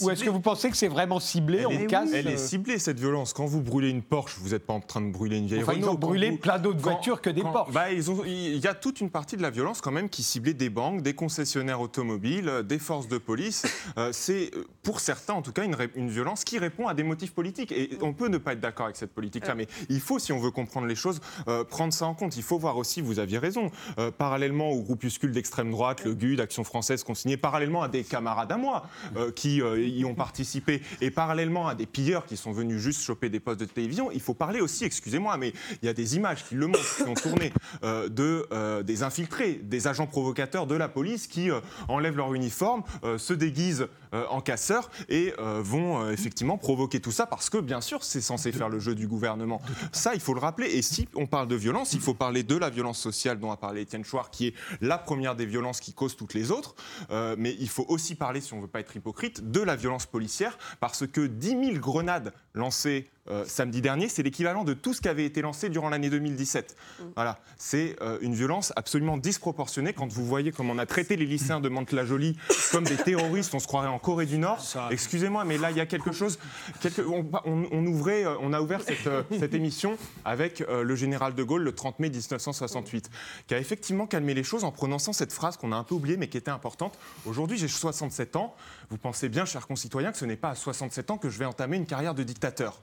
[0.00, 2.98] Ou est-ce que vous pensez que c'est vraiment ciblé on casse, Elle est ciblée, cette
[2.98, 3.32] violence.
[3.32, 5.72] Quand vous brûlez une Porsche, vous n'êtes pas en train de brûler une vieille enfin,
[5.72, 5.86] Renault.
[5.86, 7.72] Ils ont brûlé plein d'autres voitures que des Porsche.
[7.72, 10.70] Bah, il y a toute une partie de la violence quand même qui ciblait des
[10.70, 13.64] banques, des concessionnaires automobiles, euh, des forces de police.
[13.98, 17.32] Euh, c'est euh, pour certains en tout cas une, violence qui répond à des motifs
[17.32, 17.72] politiques.
[17.72, 20.38] Et on peut ne pas être d'accord avec cette politique-là, mais il faut, si on
[20.38, 21.20] veut comprendre les choses,
[21.68, 22.36] prendre ça en compte.
[22.36, 23.70] Il faut voir aussi, vous aviez raison,
[24.18, 28.56] parallèlement aux groupuscules d'extrême droite, le GUD, Action française consigné, parallèlement à des camarades à
[28.56, 28.86] moi
[29.34, 33.40] qui y ont participé, et parallèlement à des pilleurs qui sont venus juste choper des
[33.40, 36.54] postes de télévision, il faut parler aussi, excusez-moi, mais il y a des images qui
[36.54, 41.26] le montrent, qui ont tourné de, euh, des infiltrés, des agents provocateurs de la police
[41.26, 43.86] qui euh, enlèvent leur uniforme, euh, se déguisent
[44.30, 48.68] en casseurs et vont effectivement provoquer tout ça parce que, bien sûr, c'est censé faire
[48.68, 49.60] le jeu du gouvernement.
[49.92, 50.68] Ça, il faut le rappeler.
[50.68, 53.56] Et si on parle de violence, il faut parler de la violence sociale dont a
[53.56, 56.74] parlé Étienne Chouard, qui est la première des violences qui causent toutes les autres.
[57.10, 60.06] mais il faut aussi parler, si on ne veut pas être hypocrite, de la violence
[60.06, 65.00] policière parce que 10 000 grenades lancées euh, samedi dernier, c'est l'équivalent de tout ce
[65.00, 66.76] qui avait été lancé durant l'année 2017.
[67.14, 71.24] Voilà, c'est euh, une violence absolument disproportionnée quand vous voyez comment on a traité les
[71.26, 72.36] lycéens de Mantes-la-Jolie
[72.72, 74.60] comme des terroristes, on se croirait en Corée du Nord.
[74.90, 76.38] Excusez-moi, mais là il y a quelque chose.
[76.80, 80.94] quelque- on, on- on ouvrait, euh, on a ouvert cette, euh, cette émission avec le
[80.96, 83.10] général de Gaulle le 30 mai 1968,
[83.46, 86.16] qui a effectivement calmé les choses en prononçant cette phrase qu'on a un peu oubliée
[86.16, 86.98] mais qui était importante.
[87.26, 88.54] Aujourd'hui, j'ai 67 ans.
[88.90, 91.44] Vous pensez bien, chers concitoyens, que ce n'est pas à 67 ans que je vais
[91.44, 92.82] entamer une carrière de dictateur.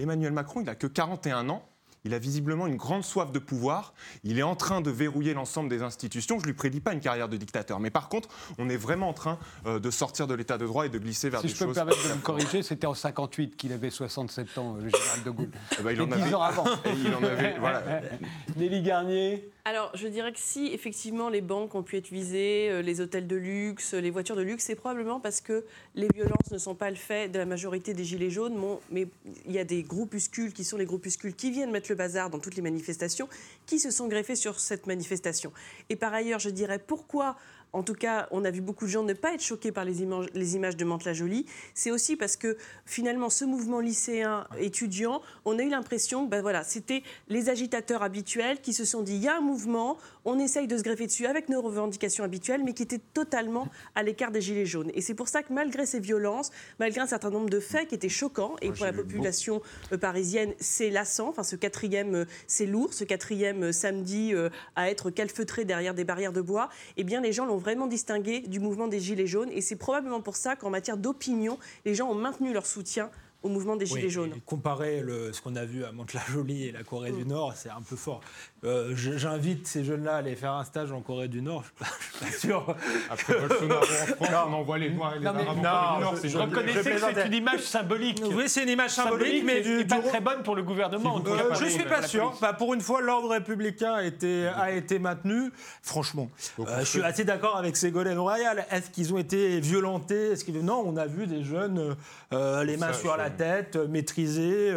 [0.00, 1.64] Emmanuel Macron, il n'a que 41 ans.
[2.06, 3.92] Il a visiblement une grande soif de pouvoir.
[4.24, 6.38] Il est en train de verrouiller l'ensemble des institutions.
[6.38, 7.78] Je ne lui prédis pas une carrière de dictateur.
[7.78, 10.86] Mais par contre, on est vraiment en train euh, de sortir de l'état de droit
[10.86, 11.74] et de glisser vers Si des je peux me choses.
[11.76, 15.50] permettre de vous corriger, c'était en 58 qu'il avait 67 ans, le général de Gaulle.
[15.78, 16.64] Eh ben, il en C'était 10 avait- ans avant.
[16.86, 17.58] Et il en avait.
[17.58, 17.82] Voilà.
[18.56, 22.80] Nelly Garnier Alors, je dirais que si effectivement les banques ont pu être visées, euh,
[22.80, 26.56] les hôtels de luxe, les voitures de luxe, c'est probablement parce que les violences ne
[26.56, 28.58] sont pas le fait de la majorité des gilets jaunes,
[28.90, 29.06] mais
[29.46, 32.38] il y a des groupuscules qui sont les groupuscules qui viennent mettre le bazar dans
[32.38, 33.28] toutes les manifestations,
[33.66, 35.52] qui se sont greffés sur cette manifestation.
[35.90, 37.36] Et par ailleurs, je dirais pourquoi.
[37.72, 40.02] En tout cas, on a vu beaucoup de gens ne pas être choqués par les
[40.02, 41.46] images, les images de Mantes-la-Jolie.
[41.74, 46.42] C'est aussi parce que finalement, ce mouvement lycéen étudiant, on a eu l'impression que ben
[46.42, 50.38] voilà, c'était les agitateurs habituels qui se sont dit il y a un mouvement, on
[50.38, 54.30] essaye de se greffer dessus avec nos revendications habituelles, mais qui était totalement à l'écart
[54.30, 54.90] des Gilets jaunes.
[54.94, 57.94] Et c'est pour ça que malgré ces violences, malgré un certain nombre de faits qui
[57.94, 59.62] étaient choquants, et pour la population
[59.92, 64.32] euh, parisienne, c'est lassant, enfin ce quatrième, euh, c'est lourd, ce quatrième euh, samedi
[64.76, 68.40] à être calfeutré derrière des barrières de bois, eh bien les gens l'ont vraiment distingué
[68.40, 69.50] du mouvement des Gilets jaunes.
[69.52, 73.10] Et c'est probablement pour ça qu'en matière d'opinion, les gens ont maintenu leur soutien
[73.42, 74.34] au mouvement des Gilets Oui, jaunes.
[74.44, 77.80] Comparer le- ce qu'on a vu à Mantes-la-Jolie et la Corée du Nord, c'est un
[77.80, 78.20] peu fort.
[78.62, 81.64] Euh, J'invite ces jeunes-là à aller faire un stage en Corée du Nord.
[81.80, 82.76] Je ne suis pas sûr.
[83.10, 83.84] Après Bolsonaro en
[84.24, 86.46] France, on envoie les Noirs et les Non, mais- Arabes en non, Corée du Nord.
[86.46, 88.22] Reconnaissez que c'est une image symbolique.
[88.34, 91.22] Oui, c'est une image symbolique, mais du, et pas du- très bonne pour le gouvernement.
[91.26, 92.36] Euh, je les- suis pas sûr.
[92.42, 95.50] Bah, pour une fois, l'ordre républicain a été, a été maintenu.
[95.82, 98.66] Franchement, euh, je suis assez d'accord avec Ségolène Royal.
[98.70, 100.34] Est-ce qu'ils ont été violentés?
[100.62, 101.96] Non, on a vu des jeunes
[102.34, 104.74] euh, les mains Ça, sur la tête, euh, maîtrisés.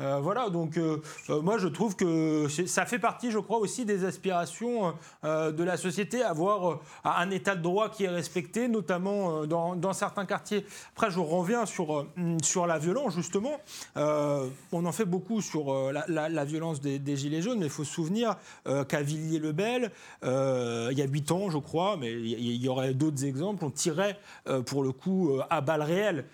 [0.00, 3.84] Euh, voilà, donc euh, euh, moi je trouve que ça fait partie, je crois, aussi
[3.84, 9.92] des aspirations de la société, avoir un état de droit qui est respecté, notamment dans,
[9.92, 10.66] certains quartiers.
[10.92, 12.08] Après, je reviens sur, euh,
[12.42, 13.60] sur la violence, justement.
[13.96, 18.36] On en fait beaucoup sur la, violence des, Gilets jaunes, mais il faut se souvenir
[18.88, 19.90] qu'à Villiers-le-Bel,
[20.22, 24.18] il y a 8 ans, je crois, mais il y, aurait d'autres exemples, on tirait
[24.66, 26.24] pour le coup à balles réelles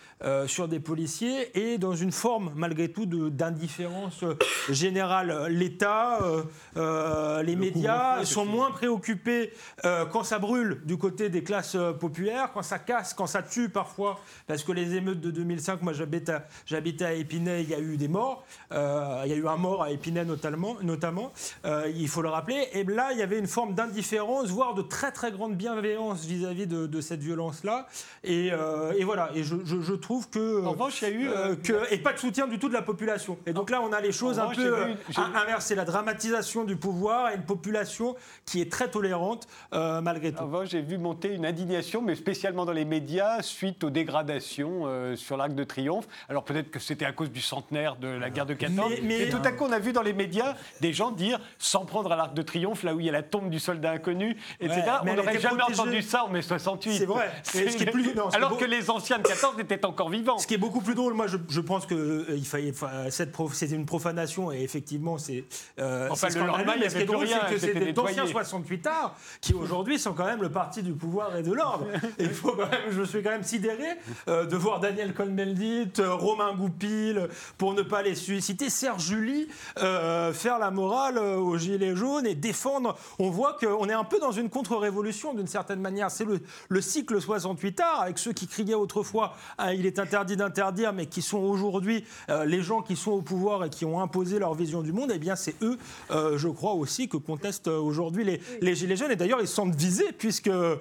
[0.46, 4.34] sur des policiers et dans une forme, malgré tout, de- d'indifférence euh,
[4.68, 5.46] générale.
[5.48, 6.42] L'État, euh,
[6.76, 9.52] euh, les médias sont moins préoccupés
[9.84, 13.68] euh, quand ça brûle du côté des classes populaires, quand ça casse, quand ça tue
[13.68, 17.80] parfois, parce que les émeutes de 2005, moi à- j'habitais à Épinay, il y a
[17.80, 21.32] eu des morts, Euh, il y a eu un mort à Épinay notamment, notamment.
[21.64, 24.82] Euh, il faut le rappeler, et là il y avait une forme d'indifférence, voire de
[24.82, 27.86] très très grande bienveillance vis-à-vis de, de cette violence-là,
[28.22, 30.64] et, euh, et voilà, et je, je- je trouve que...
[30.64, 32.74] En revanche, il y a eu, euh, que- et pas de soutien du tout de
[32.74, 33.36] la population.
[33.46, 34.94] Et donc là, on a les choses un peu vu- euh,
[35.34, 35.74] inversées.
[35.74, 38.16] La dramatisation du pouvoir et une population
[38.46, 40.42] qui est très tolérante euh, malgré tout.
[40.44, 45.16] Revanche, j'ai vu monter une indignation, mais spécialement dans les médias, suite aux dégradations euh,
[45.16, 46.06] sur l'Arc de Triomphe.
[46.28, 48.90] Alors peut-être que c'était à cause du centenaire de la guerre de 14.
[48.90, 51.40] Mais- Mais, mais- tout à coup, on a vu dans les médias des gens dire,
[51.58, 53.92] sans prendre à l'Arc de Triomphe, là où il y a la tombe du soldat
[53.92, 54.82] inconnu, etc.
[55.02, 55.80] on n'aurait jamais protégée.
[55.80, 56.98] entendu ça en mai 68.
[56.98, 57.30] C'est vrai.
[57.42, 60.38] Ce qui est plus- non, Alors beau- que les anciens de 14 étaient encore vivants.
[60.38, 62.72] Ce qui est beaucoup plus drôle, moi je, je pense que euh, il fallait,
[63.10, 65.44] cette c'était une profanation et effectivement c'est.
[65.78, 67.54] euh, Enfin, c'est le lendemain, il y mais ce qui est avait plus rien, c'est
[67.54, 68.32] que c'est c'était des d'anciens nettoyé.
[68.32, 71.86] 68 arts qui aujourd'hui sont quand même le parti du pouvoir et de l'ordre.
[72.18, 73.84] Et il faut quand même, je suis quand même sidéré
[74.28, 77.28] euh, de voir Daniel Cohn-Bendit, euh, Romain Goupil,
[77.58, 82.34] pour ne pas les susciter, Serge Julie euh, faire la morale aux Gilets jaunes et
[82.34, 82.96] défendre.
[83.18, 86.10] On voit qu'on est un peu dans une contre-révolution d'une certaine manière.
[86.10, 90.36] C'est le, le cycle 68 arts avec ceux qui criaient autrefois Ah, il est interdit
[90.36, 92.04] d'interdire, mais qui sont aujourd'hui
[92.46, 95.12] les gens qui sont au pouvoir et qui ont imposé leur vision du monde.
[95.14, 95.76] Eh bien, c'est eux,
[96.10, 99.12] euh, je crois aussi, que contestent euh, aujourd'hui les, les Gilets jaunes.
[99.12, 100.76] Et d'ailleurs, ils se sentent visés puisque, euh,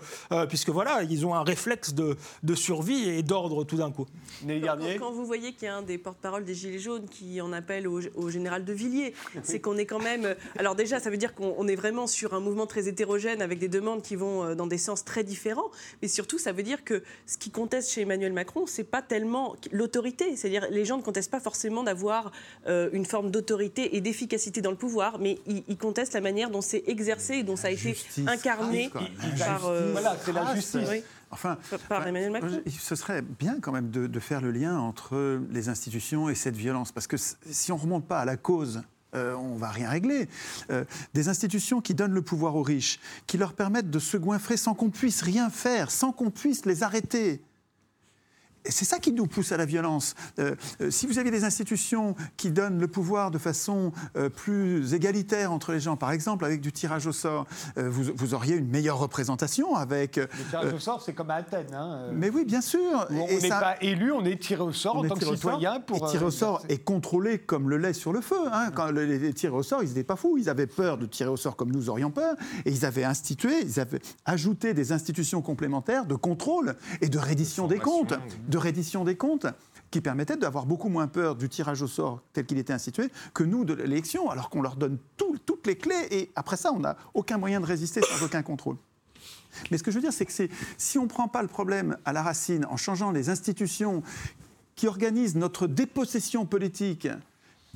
[0.48, 4.08] puisque voilà, ils ont un réflexe de, de survie et d'ordre tout d'un coup.
[4.48, 7.52] Quand, quand vous voyez qu'il y a un des porte-parole des Gilets jaunes qui en
[7.52, 9.14] appelle au, au général de Villiers,
[9.44, 10.36] c'est qu'on est quand même.
[10.58, 13.60] Alors, déjà, ça veut dire qu'on on est vraiment sur un mouvement très hétérogène avec
[13.60, 15.70] des demandes qui vont euh, dans des sens très différents.
[16.02, 19.56] Mais surtout, ça veut dire que ce qui conteste chez Emmanuel Macron, c'est pas tellement
[19.72, 20.36] l'autorité.
[20.36, 22.29] C'est-à-dire, les gens ne contestent pas forcément d'avoir
[22.68, 26.62] euh, une forme d'autorité et d'efficacité dans le pouvoir, mais ils contestent la manière dont
[26.62, 27.96] c'est exercé et dont ça a été
[28.28, 29.02] incarné quoi.
[29.38, 29.66] par.
[29.68, 30.88] euh, Voilà, c'est la justice.
[30.90, 31.04] oui.
[31.32, 31.58] Enfin,
[31.88, 32.62] Par Emmanuel Macron.
[32.68, 36.56] Ce serait bien quand même de, de faire le lien entre les institutions et cette
[36.56, 38.82] violence, parce que si on ne remonte pas à la cause,
[39.16, 40.28] euh, on va rien régler.
[40.72, 44.58] Euh, des institutions qui donnent le pouvoir aux riches, qui leur permettent de se goinfrer
[44.58, 47.42] sans qu'on puisse rien faire, sans qu'on puisse les arrêter.
[48.66, 50.16] C'est ça qui nous pousse à la violence.
[50.40, 54.94] Euh, euh, si vous aviez des institutions qui donnent le pouvoir de façon euh, plus
[54.94, 57.46] égalitaire entre les gens, par exemple avec du tirage au sort,
[57.78, 60.18] vous, vous auriez une meilleure représentation avec.
[60.18, 61.74] Le tirage au sort, c'est comme à Athènes.
[61.74, 62.80] hein, mais oui, bien sûr.
[63.10, 65.80] on n'est ça- pas élu, on est tiré au sort on en tant que citoyen
[65.80, 65.98] pour.
[66.08, 68.36] et tiré au sort est contrôlé comme le lait sur le feu.
[68.52, 68.72] hein.
[68.76, 70.38] Quand le- les, les tirés au sort, ils n'étaient pas fous.
[70.38, 72.36] Ils avaient peur de tirer au sort comme nous aurions peur.
[72.66, 77.68] Et ils avaient institué, ils avaient ajouté des institutions complémentaires de contrôle et de reddition
[77.68, 78.14] des comptes.
[78.50, 79.48] De reddition des comptes
[79.92, 83.44] qui permettaient d'avoir beaucoup moins peur du tirage au sort tel qu'il était institué que
[83.44, 86.80] nous de l'élection, alors qu'on leur donne tout- toutes les clés et après ça, on
[86.80, 88.76] n'a aucun moyen de résister sans aucun contrôle.
[89.72, 90.34] Mais ce que je veux dire, c'est que
[90.78, 94.04] si on ne prend pas le problème à la racine en changeant les institutions
[94.76, 97.08] qui organisent notre dépossession politique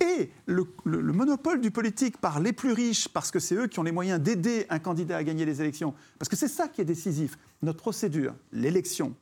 [0.02, 3.68] et le, le- le monopole du politique par les plus riches, parce que c'est eux
[3.68, 6.68] qui ont les moyens d'aider un candidat à gagner les élections, parce que c'est ça
[6.68, 7.38] qui est décisif.
[7.64, 9.14] Notre procédure, l'élection,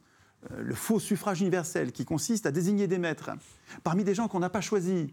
[0.58, 3.32] le faux suffrage universel qui consiste à désigner des maîtres.
[3.84, 5.08] Parmi des gens qu'on n'a pas choisis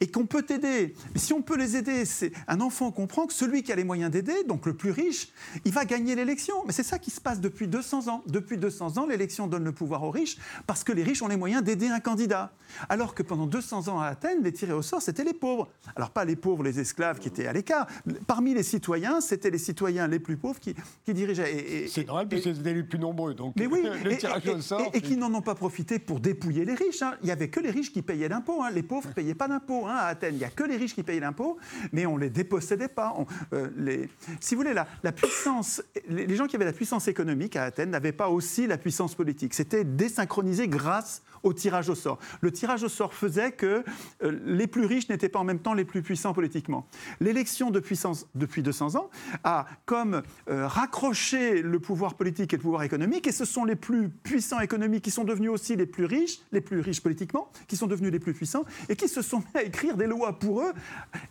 [0.00, 0.94] et qu'on peut aider.
[1.14, 3.84] Mais si on peut les aider, c'est un enfant comprend que celui qui a les
[3.84, 5.28] moyens d'aider, donc le plus riche,
[5.64, 6.54] il va gagner l'élection.
[6.66, 8.22] Mais c'est ça qui se passe depuis 200 ans.
[8.26, 10.36] Depuis 200 ans, l'élection donne le pouvoir aux riches
[10.66, 12.52] parce que les riches ont les moyens d'aider un candidat.
[12.88, 15.68] Alors que pendant 200 ans à Athènes, les tirés au sort, c'était les pauvres.
[15.94, 17.86] Alors pas les pauvres, les esclaves qui étaient à l'écart.
[18.26, 21.86] Parmi les citoyens, c'était les citoyens les plus pauvres qui, qui dirigeaient.
[21.88, 23.34] C'est normal, puisque c'était les plus nombreux.
[23.34, 24.90] Donc, mais oui, le et, tirage et- au sort.
[24.92, 27.02] et- et qui n'en ont pas profité pour dépouiller les riches.
[27.02, 27.14] hein.
[27.22, 28.62] Il n'y avait que les riches qui payaient l'impôt.
[28.62, 28.70] hein.
[28.70, 29.55] Les pauvres ne payaient pas d'impôt
[29.86, 30.34] hein, à Athènes.
[30.34, 31.58] Il n'y a que les riches qui payaient l'impôt,
[31.92, 33.14] mais on ne les dépossédait pas.
[33.52, 34.08] Euh, les-
[34.40, 37.90] si vous voulez, la, la puissance, les gens qui avaient la puissance économique à Athènes
[37.90, 39.54] n'avaient pas aussi la puissance politique.
[39.54, 42.18] C'était désynchronisé grâce au tirage au sort.
[42.40, 43.84] Le tirage au sort faisait que
[44.22, 46.88] euh, les plus riches n'étaient pas en même temps les plus puissants politiquement.
[47.20, 49.10] L'élection de puissance depuis 200 ans
[49.44, 53.76] a comme euh, raccroché le pouvoir politique et le pouvoir économique, et ce sont les
[53.76, 57.76] plus puissants économiques qui sont devenus aussi les plus riches, les plus riches politiquement, qui
[57.76, 60.62] sont devenus les plus puissants, et qui se sont mis à écrire des lois pour
[60.62, 60.72] eux,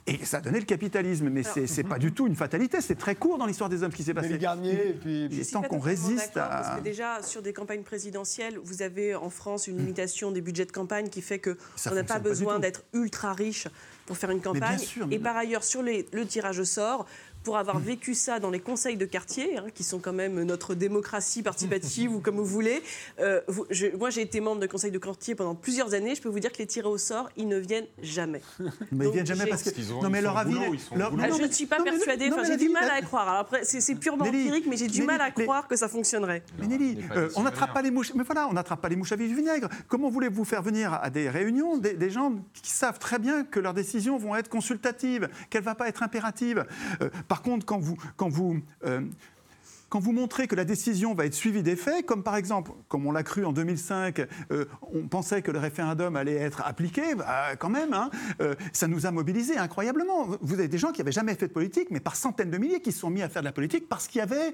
[0.07, 1.30] et ça a donné le capitalisme.
[1.30, 3.91] Mais c'est c'est pas du tout une fatalité, c'est très court dans l'histoire des hommes
[3.91, 4.34] ce qui s'est Mais passé.
[4.34, 5.26] les Garnier, et puis.
[5.30, 6.47] Il est temps qu'on résiste à...
[6.47, 10.66] Parce que déjà, sur des campagnes présidentielles, vous avez en France une limitation des budgets
[10.66, 11.56] de campagne qui fait qu'on
[11.93, 13.68] n'a pas besoin d'être ultra riche
[14.06, 14.78] pour faire une campagne.
[14.78, 17.06] sûr, Et par ailleurs, sur les- le tirage au sort,
[17.45, 20.73] pour avoir vécu ça dans les conseils de quartier, hein, qui sont quand même notre
[20.75, 22.81] démocratie participative ou comme vous voulez,
[23.19, 26.21] euh, vous- je- moi j'ai été membre de conseils de quartier pendant plusieurs années, je
[26.21, 28.41] peux vous dire que les tirés au sort, ils ne viennent jamais.
[28.91, 29.69] Mais ils viennent jamais parce que...
[29.77, 30.57] Ils ont- non mais leur avis...
[30.91, 33.27] Ah, non, je ne suis pas persuadée, j'ai du mal à y croire.
[33.29, 35.75] Alors après, c'est purement Nelly, empirique, mais j'ai du Nelly, mal à mais- croire que
[35.75, 36.43] ça fonctionnerait.
[36.59, 38.13] Mais Nelly, on euh, on n'attrape pas les mouches.
[38.15, 39.69] Mais voilà, on n'attrape pas les mouches du vinaigre.
[39.87, 43.59] Comment voulez-vous faire venir à des réunions des, des gens qui savent très bien que
[43.59, 46.65] leurs décisions vont être consultatives, qu'elles ne vont pas être impératives
[47.01, 47.79] Euh, Par contre, quand
[48.29, 49.01] vous, euh,
[49.89, 53.05] quand vous montrez que la décision va être suivie des faits, comme par exemple, comme
[53.05, 54.19] on l'a cru en 2005,
[54.51, 58.09] euh, on pensait que le référendum allait être appliqué, bah, quand même, hein,
[58.41, 60.27] euh, ça nous a mobilisés incroyablement.
[60.41, 62.81] Vous avez des gens qui n'avaient jamais fait de politique, mais par centaines de milliers,
[62.81, 64.53] qui se sont mis à faire de la politique parce qu'il y avait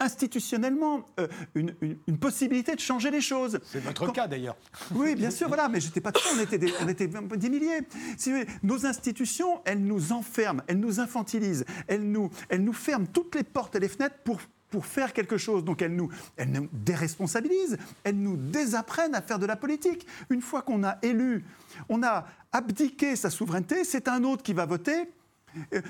[0.00, 3.60] institutionnellement euh, une, une- une possibilité de changer les choses.
[3.64, 4.56] C'est votre Quand- cas d'ailleurs.
[4.94, 7.80] oui, bien sûr, voilà, mais j'étais pas tout, on était des, on était des milliers.
[8.16, 12.72] Si vous voulez, nos institutions, elles nous enferment, elles nous infantilisent, elles nous, elles nous
[12.72, 14.40] ferment toutes les portes et les fenêtres pour
[14.70, 15.64] pour faire quelque chose.
[15.64, 20.06] Donc elles nous, elles nous déresponsabilisent, elles nous désapprennent à faire de la politique.
[20.30, 21.44] Une fois qu'on a élu,
[21.88, 25.10] on a abdiqué sa souveraineté, c'est un autre qui va voter.
[25.74, 25.80] Euh,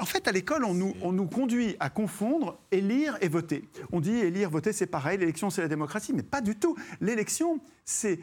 [0.00, 3.68] En fait, à l'école, on nous, on nous conduit à confondre élire et voter.
[3.92, 6.74] On dit élire, voter, c'est pareil, l'élection, c'est la démocratie, mais pas du tout.
[7.02, 8.20] L'élection, c'est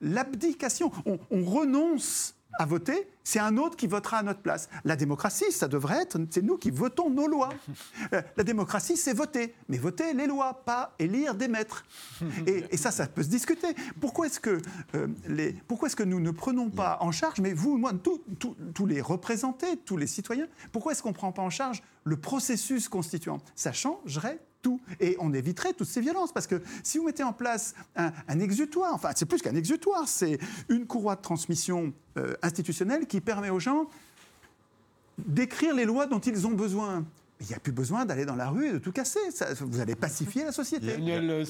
[0.00, 0.90] l'abdication.
[1.06, 4.68] On, on renonce à voter, c'est un autre qui votera à notre place.
[4.84, 7.50] La démocratie, ça devrait être, c'est nous qui votons nos lois.
[8.12, 11.84] Euh, La démocratie, c'est voter, mais voter les lois, pas élire des maîtres.
[12.46, 13.68] Et, ça, ça peut se discuter.
[14.00, 14.60] Pourquoi est-ce que,
[14.94, 15.08] euh,
[15.66, 17.92] pourquoi est-ce que nous ne prenons pas en charge, mais vous, moi,
[18.74, 22.16] tous les représentés, tous les citoyens, pourquoi est-ce qu'on ne prend pas en charge le
[22.16, 24.38] processus constituant Ça changerait
[25.00, 26.32] Et on éviterait toutes ces violences.
[26.32, 30.08] Parce que si vous mettez en place un, un exutoire, enfin, c'est plus qu'un exutoire,
[30.08, 30.38] c'est
[30.68, 33.86] une courroie de transmission euh, institutionnelle qui permet aux gens
[35.18, 37.04] d'écrire les lois dont ils ont besoin.
[37.44, 39.18] Il n'y a plus besoin d'aller dans la rue et de tout casser.
[39.32, 40.86] Ça- vous allez pacifier la société.
[40.86, 41.44] Daniel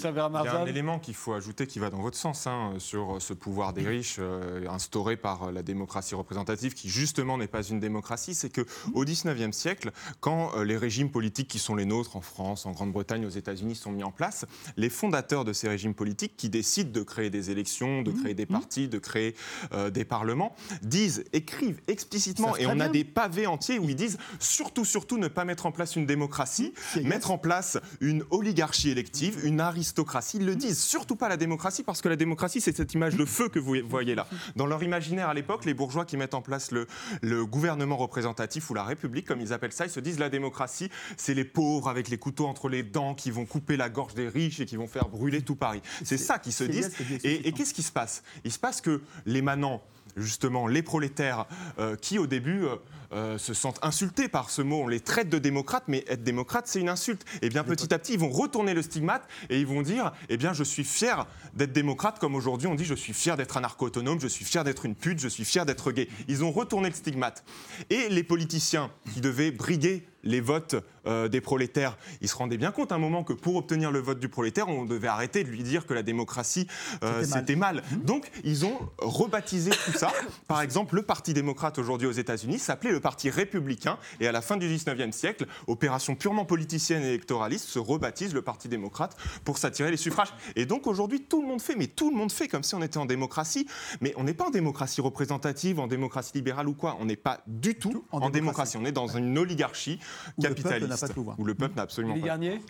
[0.44, 3.20] Il y a un élément qu'il faut ajouter qui va dans votre sens hein, sur
[3.20, 7.80] ce pouvoir des riches euh, instauré par la démocratie représentative, qui justement n'est pas une
[7.80, 12.16] démocratie, c'est que au XIXe siècle, quand euh, les régimes politiques qui sont les nôtres
[12.16, 14.44] en France, en Grande-Bretagne, aux États-Unis sont mis en place,
[14.76, 18.46] les fondateurs de ces régimes politiques qui décident de créer des élections, de créer des
[18.46, 19.34] partis, de créer
[19.72, 24.18] euh, des parlements, disent, écrivent explicitement, et on a des pavés entiers où ils disent
[24.40, 26.72] surtout, surtout ne pas mettre en place une démocratie,
[27.02, 30.38] mettre en place une oligarchie élective, une aristocratie.
[30.38, 33.24] Ils le disent, surtout pas la démocratie, parce que la démocratie, c'est cette image de
[33.24, 34.26] feu que vous voyez là.
[34.56, 36.86] Dans leur imaginaire à l'époque, les bourgeois qui mettent en place le,
[37.22, 40.90] le gouvernement représentatif ou la République, comme ils appellent ça, ils se disent la démocratie,
[41.16, 44.28] c'est les pauvres avec les couteaux entre les dents qui vont couper la gorge des
[44.28, 45.82] riches et qui vont faire brûler tout Paris.
[46.04, 46.90] C'est ça qu'ils se disent.
[47.22, 48.22] Et, et qu'est-ce qui se passe?
[48.44, 49.82] Il se passe que les manants,
[50.16, 51.46] justement, les prolétaires,
[51.78, 52.76] euh, qui au début euh,
[53.12, 56.66] euh, se sentent insultés par ce mot, on les traite de démocrates, mais être démocrate,
[56.66, 57.24] c'est une insulte.
[57.42, 60.36] Et bien petit à petit, ils vont retourner le stigmate et ils vont dire, eh
[60.36, 63.64] bien, je suis fier d'être démocrate, comme aujourd'hui on dit, je suis fier d'être un
[63.64, 66.08] arco-autonome, je suis fier d'être une pute, je suis fier d'être gay.
[66.28, 67.44] Ils ont retourné le stigmate.
[67.90, 70.76] Et les politiciens qui devaient briguer les votes
[71.06, 73.98] euh, des prolétaires, ils se rendaient bien compte à un moment que pour obtenir le
[73.98, 76.66] vote du prolétaire, on devait arrêter de lui dire que la démocratie,
[77.02, 77.76] euh, C'était mal.
[77.76, 78.00] mal.
[78.04, 80.12] Donc, ils ont rebaptisé tout ça.
[80.48, 83.98] Par exemple, le Parti démocrate aujourd'hui aux États-Unis s'appelait le Parti républicain.
[84.20, 88.42] Et à la fin du 19e siècle, opération purement politicienne et électoraliste, se rebaptise le
[88.42, 90.32] Parti démocrate pour s'attirer les suffrages.
[90.56, 92.82] Et donc, aujourd'hui, tout le monde fait, mais tout le monde fait comme si on
[92.82, 93.66] était en démocratie.
[94.00, 96.96] Mais on n'est pas en démocratie représentative, en démocratie libérale ou quoi.
[97.00, 98.32] On n'est pas du tout en en, démocratie.
[98.32, 98.76] démocratie.
[98.78, 99.98] On est dans une oligarchie
[100.40, 101.02] peuple n'a capitaliste.
[101.02, 101.38] pas de pouvoir.
[101.40, 102.60] Où le peuple n'a absolument Élie pas Garnier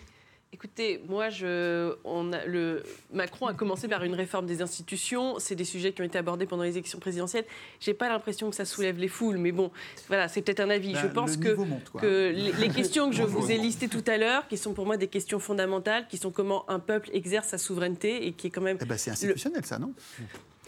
[0.53, 5.37] Écoutez, moi, je, on a- le, Macron a commencé par une réforme des institutions.
[5.37, 7.43] C'est des sujets qui ont été abordés pendant les élections présidentielles.
[7.81, 9.69] J'ai pas l'impression que ça soulève les foules, mais bon,
[10.07, 10.93] voilà, c'est peut-être un avis.
[10.93, 14.03] Ben, je pense le que, monte, les, les questions que je vous ai listées tout
[14.07, 17.49] à l'heure, qui sont pour moi des questions fondamentales, qui sont comment un peuple exerce
[17.49, 19.91] sa souveraineté et qui est quand même Eh ben, c'est institutionnel, ça, non?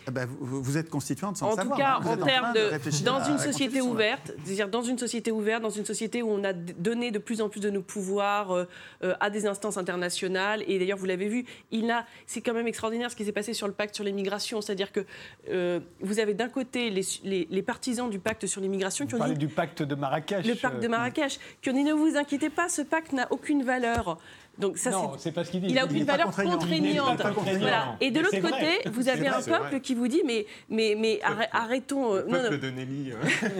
[0.07, 1.77] Eh ben, vous, vous êtes constituante sans en le tout savoir.
[1.77, 1.99] cas, hein.
[2.01, 5.69] Vous en êtes train de, dans une société ouverte, c'est-à-dire dans une société ouverte, dans
[5.69, 8.65] une société où on a donné de plus en plus de nos pouvoirs euh,
[9.03, 10.63] euh, à des instances internationales.
[10.67, 13.53] Et d'ailleurs, vous l'avez vu, il a, c'est quand même extraordinaire ce qui s'est passé
[13.53, 14.61] sur le pacte sur l'immigration.
[14.61, 15.01] C'est-à-dire que
[15.49, 19.21] euh, vous avez d'un côté les, les- les partisans du pacte sur l'immigration qui On
[19.21, 20.45] ont dit du pacte de Marrakech.
[20.45, 23.27] le pacte de euh, Marrakech, qui ont dit ne vous inquiétez pas, ce pacte n'a
[23.31, 24.17] aucune valeur.
[24.59, 25.67] Donc ça, Non, c'est pas ce qu'il dit.
[25.69, 26.57] il a aucune valeur contraignant.
[26.57, 27.21] contraignante.
[27.59, 27.95] Voilà.
[28.01, 28.81] Et de l'autre côté, vrai.
[28.91, 32.15] vous avez un peuple qui vous dit mais, mais, mais arrê- arrêtons.
[32.15, 32.49] euh, Le non, non.
[32.49, 33.11] peuple de Nelly.
[33.11, 33.15] euh.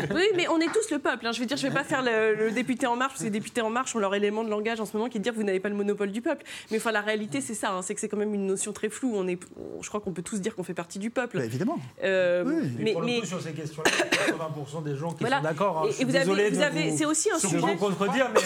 [0.16, 1.28] Oui, mais on est tous le peuple.
[1.28, 1.32] hein.
[1.32, 3.26] Je veux dire, je ne vais pas faire le, le député en marche, parce que
[3.26, 5.24] les députés en marche ont leur élément de langage en ce moment qui est de
[5.24, 6.44] dire que vous n'avez pas le monopole du peuple.
[6.72, 7.72] Mais enfin, la réalité, c'est ça.
[7.74, 7.82] hein.
[7.84, 9.14] C'est que c'est quand même une notion très floue.
[9.16, 11.38] On est, on- je crois qu'on peut tous dire qu'on fait partie du peuple.
[11.38, 11.78] Ben, évidemment.
[12.04, 12.54] Euh, Oui.
[12.78, 15.12] Mais, mais, pour le mais- coup, sur ces questions-là, il y a 80% des gens
[15.12, 15.38] qui Voilà.
[15.38, 15.84] sont d'accord.
[15.86, 15.90] hein.
[15.90, 16.50] Et- Je vous avez-
[16.90, 18.40] vous c'est aussi un sujet- vous contredire, mais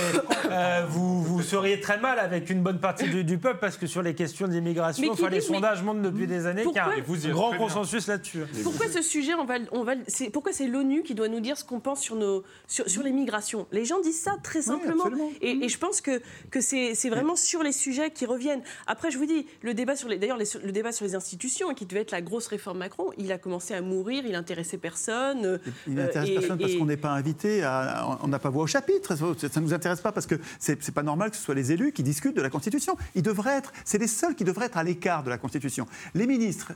[0.52, 4.02] euh, vous seriez très mal avec une bonne partie du, du peuple parce que sur
[4.02, 7.56] les questions d'immigration, enfin, les sondages montrent depuis des années qu'il y a un grand
[7.58, 8.40] consensus là-dessus.
[8.64, 9.94] Pourquoi ce sujet, on va, on va,
[10.34, 13.12] pourquoi c'est l'ONU qui doit nous dire ce qu'on pense sur, nos, sur, sur les
[13.12, 13.68] migrations?
[13.72, 15.06] Les gens disent ça très simplement.
[15.06, 15.30] absolument.
[15.42, 18.62] et, et je pense que, que c'est, c'est vraiment sur les sujets qui reviennent.
[18.88, 21.74] Après, je vous dis, le débat sur les, d'ailleurs, les- le débat sur les institutions,
[21.74, 25.46] qui devait être la grosse réforme Macron, il a commencé à mourir, il intéressait personne.
[25.46, 28.50] euh, Il n'intéresse et- personne parce et- qu'on n'est pas invité, à- on n'a pas
[28.50, 29.16] voix au chapitre.
[29.16, 31.72] Ça ne nous intéresse pas parce que c'est c'est pas normal que ce soit les
[31.72, 32.98] élus qui discutent de la Constitution.
[33.16, 35.88] Ils devraient être, c'est les seuls qui devraient être à l'écart de la Constitution.
[36.14, 36.74] Les ministres,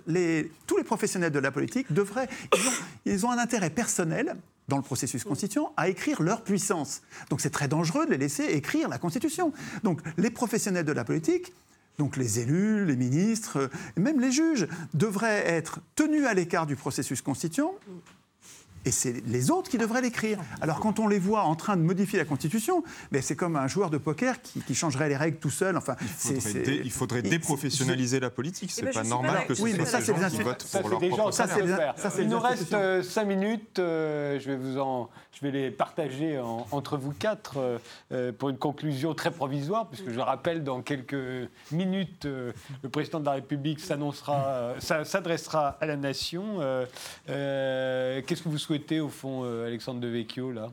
[0.67, 2.71] tous les professionnels de la politique devraient, ils ont,
[3.05, 4.35] ils ont un intérêt personnel
[4.67, 7.01] dans le processus constituant à écrire leur puissance.
[7.29, 9.53] Donc c'est très dangereux de les laisser écrire la Constitution.
[9.83, 11.53] Donc les professionnels de la politique
[11.97, 16.75] donc les élus, les ministres, euh, même les juges devraient être tenus à l'écart du
[16.75, 17.73] processus constituant.
[18.85, 20.37] Et c'est les autres qui devraient l'écrire.
[20.61, 23.67] Alors quand on les voit en train de modifier la Constitution, ben c'est comme un
[23.67, 25.75] joueur de poker qui, qui changerait les règles tout seul.
[25.75, 28.71] Enfin, Il faudrait, c'est- dé- il faudrait il- déprofessionnaliser la politique.
[28.71, 30.35] C'est ben, pas normal pas que ce Oui, soit mais ça, des c'est gens des
[30.37, 31.93] qui votent pour leur propre ça, faire.
[31.97, 33.03] ça, Il nous reste institutions.
[33.03, 33.79] 5 minutes.
[33.79, 37.77] euh, je vais vous en, je vais les partager en- entre vous quatre euh,
[38.11, 42.51] euh, pour une conclusion très provisoire, puisque je rappelle dans quelques minutes, euh,
[42.83, 46.57] le président de la République s'annoncera, euh, s'a- s'adressera à la nation.
[46.59, 46.85] Euh,
[47.29, 50.71] euh, Qu'est-ce que vous souhaitez au fond, euh, Alexandre Devecchio là?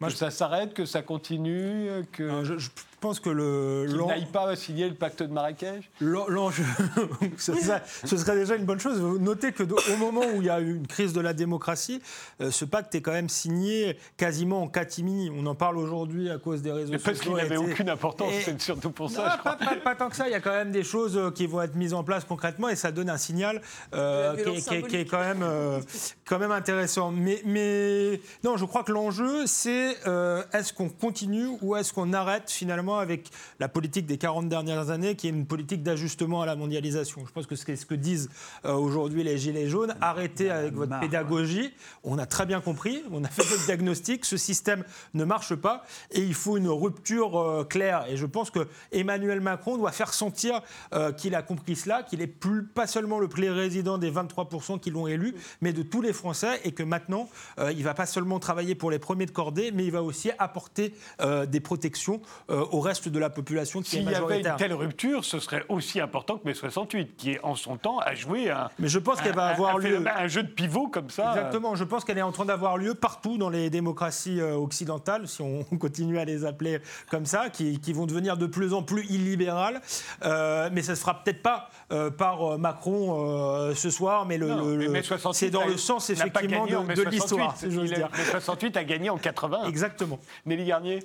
[0.00, 2.70] Moi, que je- ça s'arrête, que ça continue, que Non, je- je-
[3.04, 6.64] pense que le Qu'il n'aille pas signer le pacte de Marrakech l'en- l'enjeu,
[7.38, 8.98] ce, serait, ce serait déjà une bonne chose.
[9.20, 12.00] Notez que do- au moment où il y a eu une crise de la démocratie,
[12.40, 15.30] euh, ce pacte est quand même signé quasiment en catimini.
[15.36, 17.36] On en parle aujourd'hui à cause des réseaux Mais parce qu'il sociaux.
[17.36, 19.56] n'avait aucune importance, et- c'est surtout pour Non, ça, je crois.
[19.56, 20.26] pas, pas- pas tant que ça.
[20.28, 22.68] Il y a quand même des choses euh, qui vont être mises en place concrètement
[22.70, 23.60] et ça donne un signal
[23.94, 25.80] euh, qui, est- qui qui quand même, euh,
[26.24, 27.10] quand même intéressant.
[27.10, 32.12] Mais, mais non, je crois que l'enjeu, c'est euh, est-ce qu'on continue ou est-ce qu'on
[32.12, 33.30] arrête finalement avec
[33.60, 37.24] la politique des 40 dernières années, qui est une politique d'ajustement à la mondialisation.
[37.26, 38.30] Je pense que c'est ce que disent
[38.64, 39.94] euh, aujourd'hui les Gilets jaunes.
[40.00, 41.72] Arrêtez avec votre pédagogie.
[42.02, 44.84] On a très bien compris, on a fait notre diagnostic, ce système
[45.14, 48.06] ne marche pas et il faut une rupture euh, claire.
[48.08, 50.60] Et je pense que Emmanuel Macron doit faire sentir
[50.92, 54.90] euh, qu'il a compris cela, qu'il est plus, pas seulement le président des 23% qui
[54.90, 57.28] l'ont élu, mais de tous les Français et que maintenant,
[57.58, 60.94] il va pas seulement travailler pour les premiers de cordée, mais il va aussi apporter
[61.20, 62.20] des protections
[62.50, 65.38] euh, au reste de la population qui est S'il y avait une telle rupture, ce
[65.40, 68.98] serait aussi important que mai 68, qui, en son temps, a joué un, Mais je
[68.98, 70.04] pense qu'elle va avoir un lieu.
[70.06, 71.30] un jeu de pivot comme ça.
[71.34, 75.26] Exactement, je pense qu'elle est en train d'avoir lieu partout dans les démocraties euh, occidentales,
[75.28, 76.78] si on continue à les appeler
[77.10, 79.80] comme ça, qui, qui vont devenir de plus en plus illibérales.
[80.24, 83.16] Euh, mais ça ne se fera peut-être pas euh, par euh, Macron
[83.68, 86.10] euh, ce soir, mais, le- Non, le- mais le- mai 68 c'est dans le sens
[86.10, 87.88] effectivement de, de 68, l'histoire, si mai
[88.30, 89.64] 68 a gagné en 80.
[89.68, 90.18] Exactement.
[90.46, 91.00] Nelly Garnier?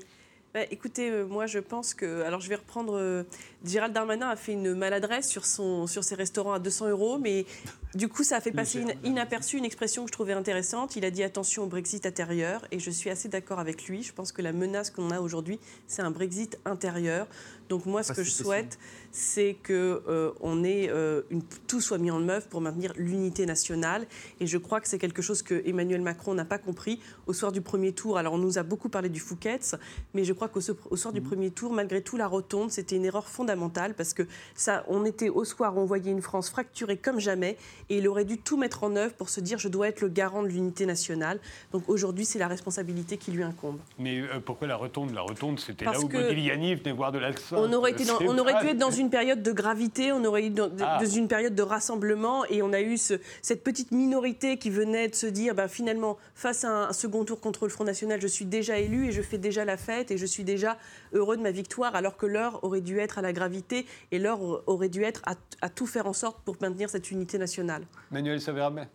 [0.53, 2.23] Bah, écoutez, euh, moi je pense que.
[2.23, 2.95] Alors je vais reprendre.
[2.97, 3.23] euh,
[3.63, 7.45] Gérald Darmanin a fait une maladresse sur, son, sur ses restaurants à 200 euros, mais
[7.93, 10.95] du coup ça a fait passer in- inaperçu une expression que je trouvais intéressante.
[10.95, 14.01] Il a dit attention au Brexit intérieur, et je suis assez d'accord avec lui.
[14.01, 17.27] Je pense que la menace qu'on a aujourd'hui, c'est un Brexit intérieur.
[17.67, 18.79] Donc moi ce Pas que je souhaite,
[19.11, 23.45] c'est que euh, on ait, euh, une- tout soit mis en œuvre pour maintenir l'unité
[23.45, 24.05] nationale.
[24.39, 27.51] Et je crois que c'est quelque chose que Emmanuel Macron n'a pas compris au soir
[27.51, 28.17] du premier tour.
[28.17, 29.75] Alors on nous a beaucoup parlé du Fouquet's,
[30.13, 32.95] mais je crois qu'au so- au soir du premier tour, malgré tout, la rotonde, c'était
[32.95, 34.23] une erreur fondamentale parce que
[34.55, 37.55] ça, on était au soir on voyait une France fracturée comme jamais,
[37.89, 40.09] et il aurait dû tout mettre en œuvre pour se dire je dois être le
[40.09, 41.39] garant de l'unité nationale.
[41.71, 43.77] Donc aujourd'hui, c'est la responsabilité qui lui incombe.
[43.97, 47.53] Mais euh, pourquoi la rotonde La rotonde, c'était là où Modigliani venait voir de l'Alsace.
[47.53, 50.47] On aurait, été dans- on aurait dû être dans une période de gravité, on aurait
[50.47, 50.97] eu dans, Ah.
[51.01, 55.07] dans une période de rassemblement et on a eu ce- cette petite minorité qui venait
[55.07, 58.27] de se dire bah, finalement, face à un, second tour contre le Front National, je
[58.27, 60.77] suis déjà élu et je fais déjà la fête et je suis déjà
[61.13, 64.39] heureux de ma victoire, alors que l'heure aurait dû être à la gravité et l'heure
[64.67, 67.83] aurait dû être à, à tout faire en sorte pour maintenir cette unité nationale.
[68.11, 68.87] Manuel Savermet.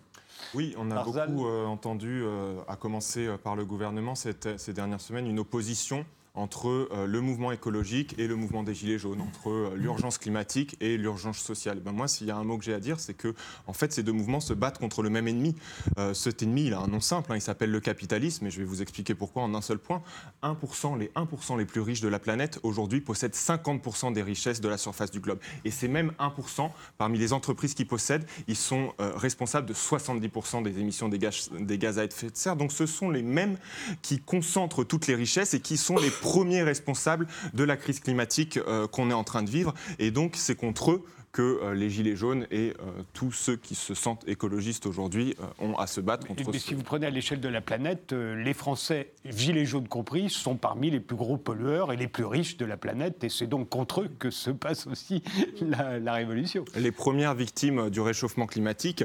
[0.53, 4.73] Oui, on a beaucoup euh, entendu, euh, à commencer euh, par le gouvernement cette- ces
[4.73, 9.21] dernières semaines, une opposition entre euh, le mouvement écologique et le mouvement des Gilets jaunes,
[9.21, 11.79] entre euh, l'urgence climatique et l'urgence sociale.
[11.79, 13.35] Ben moi, s'il y a un mot que j'ai à dire, c'est que
[13.69, 15.55] en fait, ces deux mouvements se battent contre le même ennemi.
[15.99, 18.59] Euh, cet ennemi, il a un nom simple, hein, il s'appelle le capitalisme, et je
[18.59, 20.03] vais vous expliquer pourquoi en un seul point.
[20.43, 24.69] 1%, les 1% les plus riches de la planète, aujourd'hui, possèdent 50% des richesses de
[24.69, 25.39] la surface du globe.
[25.65, 26.69] Et ces mêmes 1%,
[26.99, 31.79] parmi les entreprises qui possèdent, ils sont responsables de 70% des émissions des gaz, des
[31.79, 32.57] gaz à effet de serre.
[32.57, 33.57] Donc ce sont les mêmes
[34.03, 38.57] qui concentrent toutes les richesses et qui sont les premiers responsables de la crise climatique
[38.57, 39.75] euh, qu'on est en train de vivre.
[39.99, 41.05] Et donc c'est contre eux
[41.35, 45.47] que euh, les Gilets jaunes et euh, tous ceux qui se sentent écologistes aujourd'hui euh,
[45.67, 48.13] ont à se battre contre Mais ce- si vous prenez à l'échelle de la planète,
[48.13, 52.57] les Français, gilets jaunes compris, sont parmi les plus gros pollueurs et les plus riches
[52.57, 53.25] de la planète.
[53.25, 55.25] Et c'est donc contre eux que se passe aussi
[55.61, 56.65] la, la révolution.
[56.77, 59.03] Les premières victimes du réchauffement climatique,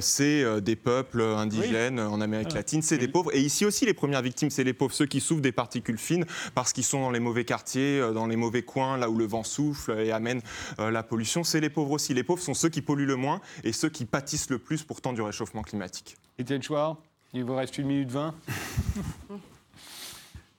[0.00, 3.34] c'est des peuples indigènes en Amérique latine, c'est des pauvres.
[3.34, 6.24] Et ici aussi, les premières victimes, c'est les pauvres, ceux qui souffrent des particules fines
[6.54, 9.42] parce qu'ils sont dans les mauvais quartiers, dans les mauvais coins, là où le vent
[9.42, 10.42] souffle et amène
[10.78, 11.42] la pollution.
[11.42, 12.14] C'est les pauvres aussi.
[12.14, 15.12] Les pauvres sont ceux qui polluent le moins et ceux qui pâtissent le plus pourtant
[15.12, 16.16] du réchauffement climatique.
[16.38, 16.98] Étienne Chouard,
[17.32, 18.34] il vous reste une minute vingt.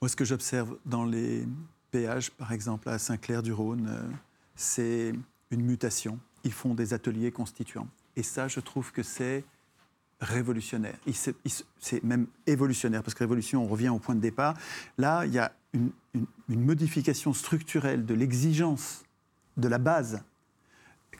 [0.00, 1.46] Moi, ce que j'observe dans les
[1.90, 4.10] péages, par exemple à Saint-Clair-du-Rhône, euh,
[4.54, 5.12] c'est
[5.50, 6.18] une mutation.
[6.44, 7.88] Ils font des ateliers constituants.
[8.16, 9.44] Et ça, je trouve que c'est
[10.20, 10.96] révolutionnaire.
[11.80, 14.54] C'est même évolutionnaire, parce que révolution, on revient au point de départ.
[14.98, 19.02] Là, il y a une, une- une modification structurelle de l'exigence
[19.56, 20.22] de la base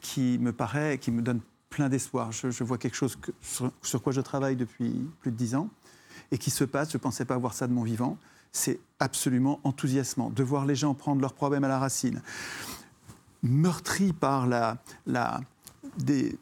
[0.05, 1.41] qui me paraît, qui me donne
[1.71, 2.31] plein d'espoir.
[2.31, 5.71] Je, vois quelque chose sur, quoi je travaille depuis plus de dix ans
[6.31, 6.93] et qui se passe.
[6.93, 8.19] Je ne pensais pas voir ça de mon vivant.
[8.53, 12.21] C'est absolument enthousiasmant de voir les gens prendre leurs problèmes à la racine,
[13.43, 14.77] meurtris par la,
[15.97, 16.37] des,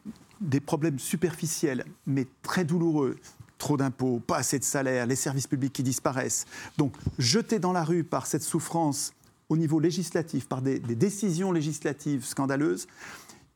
[0.65, 3.17] problèmes superficiels, mais très douloureux.
[3.57, 6.45] Trop d'impôts, pas assez de salaire, les services publics qui disparaissent.
[6.77, 9.13] Donc, jetés dans la rue par cette souffrance
[9.47, 12.87] au niveau législatif, par des décisions législatives scandaleuses,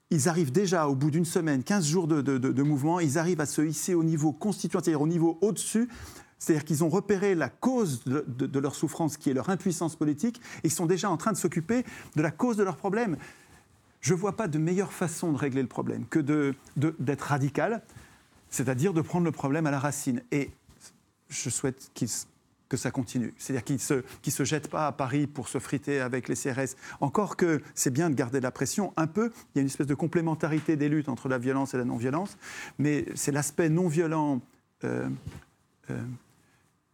[0.09, 3.61] ils arrivent déjà, au bout d'une semaine, 15 jours de, mouvement, ils arrivent à se
[3.61, 5.89] hisser au niveau constituant, c'est-à-dire au niveau au-dessus
[6.39, 10.67] C'est-à-dire qu'ils ont repéré la cause de, leur souffrance, qui est leur impuissance politique, et
[10.67, 11.83] ils sont déjà en train de s'occuper
[12.15, 13.17] de la cause de leurs problèmes.
[14.01, 16.19] Je ne vois pas de meilleure façon de régler le problème que
[16.99, 17.81] d'être radical,
[18.49, 20.21] c'est-à-dire de prendre le problème à la racine.
[20.31, 20.51] Et
[21.29, 22.27] je souhaite qu'il s-
[22.69, 23.33] que ça continue.
[23.37, 26.35] C'est-à-dire qu'ils ne se, qu'ils se jettent pas à Paris pour se friter avec les
[26.35, 26.75] CRS.
[26.99, 29.31] Encore que c'est bien de garder la pression un peu.
[29.53, 32.37] Il y a une espèce de complémentarité des luttes entre la violence et la non-violence.
[32.77, 34.41] Mais c'est l'aspect non-violent
[34.83, 35.09] euh,
[35.89, 36.01] euh,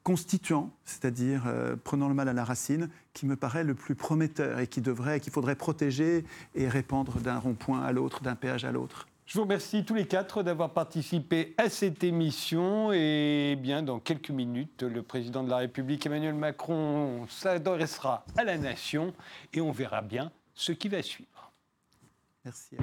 [0.04, 4.60] constituant, c'est-à-dire euh, prenant le mal à la racine, qui me paraît le plus prometteur
[4.60, 8.72] et qui devrait, qu'il faudrait protéger et répandre d'un rond-point à l'autre, d'un péage à
[8.72, 9.08] l'autre.
[9.26, 12.92] Je vous remercie tous les quatre d'avoir participé à cette émission.
[12.92, 18.58] Et bien, dans quelques minutes, le président de la République, Emmanuel Macron, s'adressera à la
[18.58, 19.14] nation
[19.54, 21.52] et on verra bien ce qui va suivre.
[22.44, 22.76] Merci.